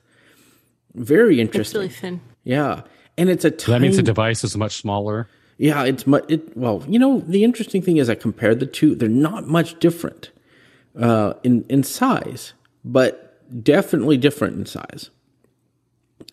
[0.95, 1.79] Very It's interesting.
[1.81, 2.21] really thin.
[2.43, 2.81] yeah.
[3.17, 5.27] And it's a That tiny means the device is much smaller.
[5.59, 6.25] Yeah, it's much.
[6.29, 8.95] It, well, you know, the interesting thing is I compared the two.
[8.95, 10.31] They're not much different
[10.99, 12.53] uh, in in size,
[12.83, 15.11] but definitely different in size.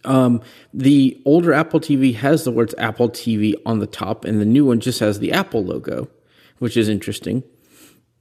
[0.05, 0.41] Um,
[0.73, 4.65] the older Apple TV has the words Apple TV on the top, and the new
[4.65, 6.09] one just has the Apple logo,
[6.59, 7.43] which is interesting.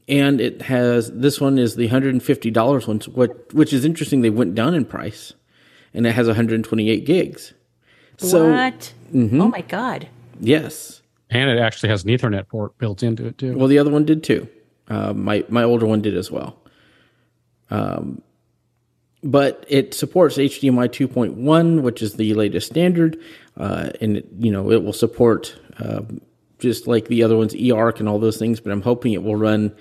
[0.08, 3.86] And it has this one is the hundred and fifty dollars one, what which is
[3.86, 4.22] interesting.
[4.22, 5.34] They went down in price,
[5.94, 7.54] and it has one hundred and twenty eight gigs.
[8.18, 8.94] So what?
[9.14, 9.40] mm-hmm.
[9.42, 10.10] Oh my god.
[10.42, 13.56] yes, And it actually has an Ethernet port built into it too.
[13.56, 14.50] Well, the other one did too.
[14.90, 16.58] Uh, my my older one did as well.
[17.70, 18.22] Um,
[19.24, 23.18] but it supports HDMI 2.1, which is the latest standard,
[23.58, 26.02] uh, and it, you know it will support uh,
[26.60, 28.60] just like the other ones, eARC and all those things.
[28.60, 29.76] But I'm hoping it will run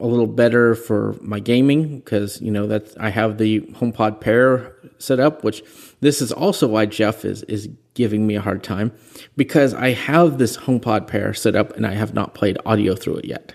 [0.00, 4.74] a little better for my gaming because you know that's I have the HomePod Pair
[4.98, 5.62] set up, which
[6.00, 8.90] this is also why Jeff is is giving me a hard time
[9.36, 13.16] because I have this HomePod Pair set up and I have not played audio through
[13.16, 13.54] it yet.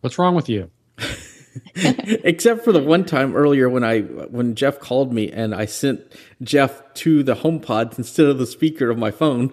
[0.00, 0.70] What's wrong with you?
[2.24, 6.00] Except for the one time earlier when I when Jeff called me and I sent
[6.42, 9.52] Jeff to the HomePod instead of the speaker of my phone.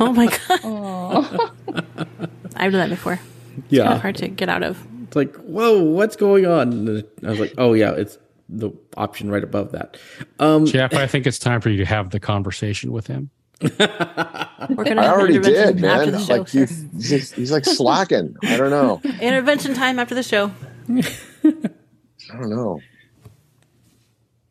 [0.00, 1.50] Oh my god.
[2.56, 3.16] I've done that before.
[3.16, 4.84] Kind of yeah, hard to get out of.
[5.04, 6.72] it's like whoa, what's going on?
[6.72, 8.18] And I was like, oh yeah, it's
[8.48, 9.96] the option right above that.
[10.38, 13.30] Um, Jeff, I think it's time for you to have the conversation with him.
[13.78, 16.18] We're I already did, man.
[16.18, 16.34] show.
[16.34, 18.34] Like you, he's, he's like slacking.
[18.42, 19.00] I don't know.
[19.20, 20.50] intervention time after the show.
[22.32, 22.80] I don't know.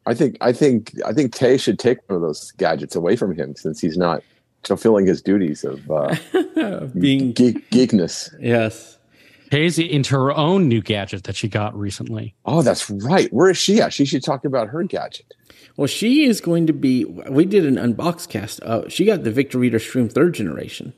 [0.06, 3.36] I think I think I think Tay should take one of those gadgets away from
[3.36, 4.24] him since he's not
[4.64, 6.16] fulfilling his duties of uh,
[7.00, 8.34] being geek, geekness.
[8.40, 8.98] yes,
[9.52, 12.34] Hazy into her own new gadget that she got recently.
[12.46, 13.32] Oh, that's right.
[13.34, 13.94] Where is she at?
[13.94, 15.34] She should talk about her gadget.
[15.78, 17.06] well, she is going to be.
[17.06, 18.62] We did an unbox cast.
[18.64, 20.94] Uh, she got the Victor Reader Stream third generation.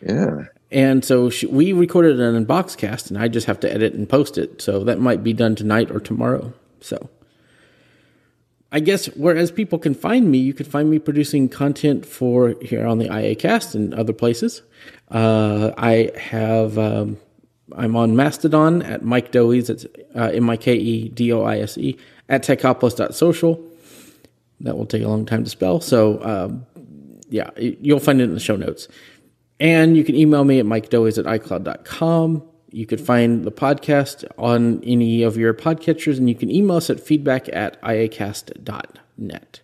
[0.00, 0.44] Yeah.
[0.72, 4.08] And so she, we recorded an unbox cast, and I just have to edit and
[4.08, 4.62] post it.
[4.62, 6.52] So that might be done tonight or tomorrow.
[6.80, 7.10] So
[8.72, 12.86] I guess whereas people can find me, you can find me producing content for here
[12.86, 14.62] on the iACast and other places.
[15.10, 17.18] Uh, I have um,
[17.76, 19.68] I'm on Mastodon at Mike Doise.
[19.68, 19.84] It's
[20.16, 21.98] uh, M I K E D O I S E
[22.30, 23.62] at techopolis.social.
[24.60, 25.80] That will take a long time to spell.
[25.80, 26.64] So um,
[27.28, 28.88] yeah, you'll find it in the show notes.
[29.62, 32.42] And you can email me at mikedoise at icloud.com.
[32.72, 36.90] You could find the podcast on any of your podcatchers, and you can email us
[36.90, 39.60] at feedback at iacast.net.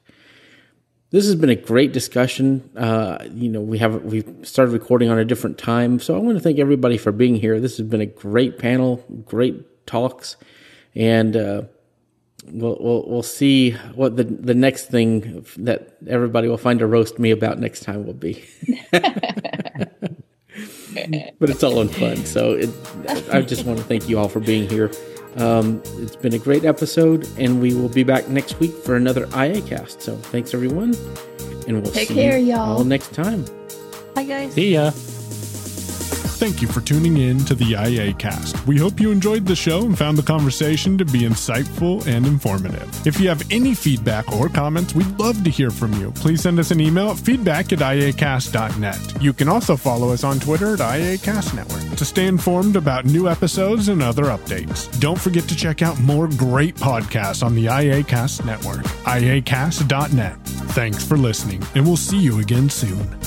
[1.10, 2.70] This has been a great discussion.
[2.76, 6.38] Uh, you know, we have we've started recording on a different time, so I want
[6.38, 7.58] to thank everybody for being here.
[7.58, 10.36] This has been a great panel, great talks,
[10.94, 11.62] and uh,
[12.46, 17.18] we'll, we'll we'll see what the the next thing that everybody will find to roast
[17.18, 18.44] me about next time will be.
[21.38, 22.16] but it's all in fun.
[22.24, 22.70] So it,
[23.32, 24.90] I just want to thank you all for being here.
[25.36, 29.26] Um, it's been a great episode, and we will be back next week for another
[29.26, 30.00] iACast.
[30.00, 30.94] So thanks everyone,
[31.68, 32.78] and we'll Take see care, you y'all.
[32.78, 33.44] all next time.
[34.16, 34.52] Hi guys.
[34.54, 34.90] See ya.
[36.38, 38.64] Thank you for tuning in to the iACast.
[38.64, 43.04] We hope you enjoyed the show and found the conversation to be insightful and informative.
[43.04, 46.12] If you have any feedback or comments, we'd love to hear from you.
[46.12, 49.20] Please send us an email at feedback at iacast.net.
[49.20, 53.28] You can also follow us on Twitter at iACast Network to stay informed about new
[53.28, 54.88] episodes and other updates.
[55.00, 60.38] Don't forget to check out more great podcasts on the iACast Network, iacast.net.
[60.70, 63.18] Thanks for listening, and we'll see you again soon.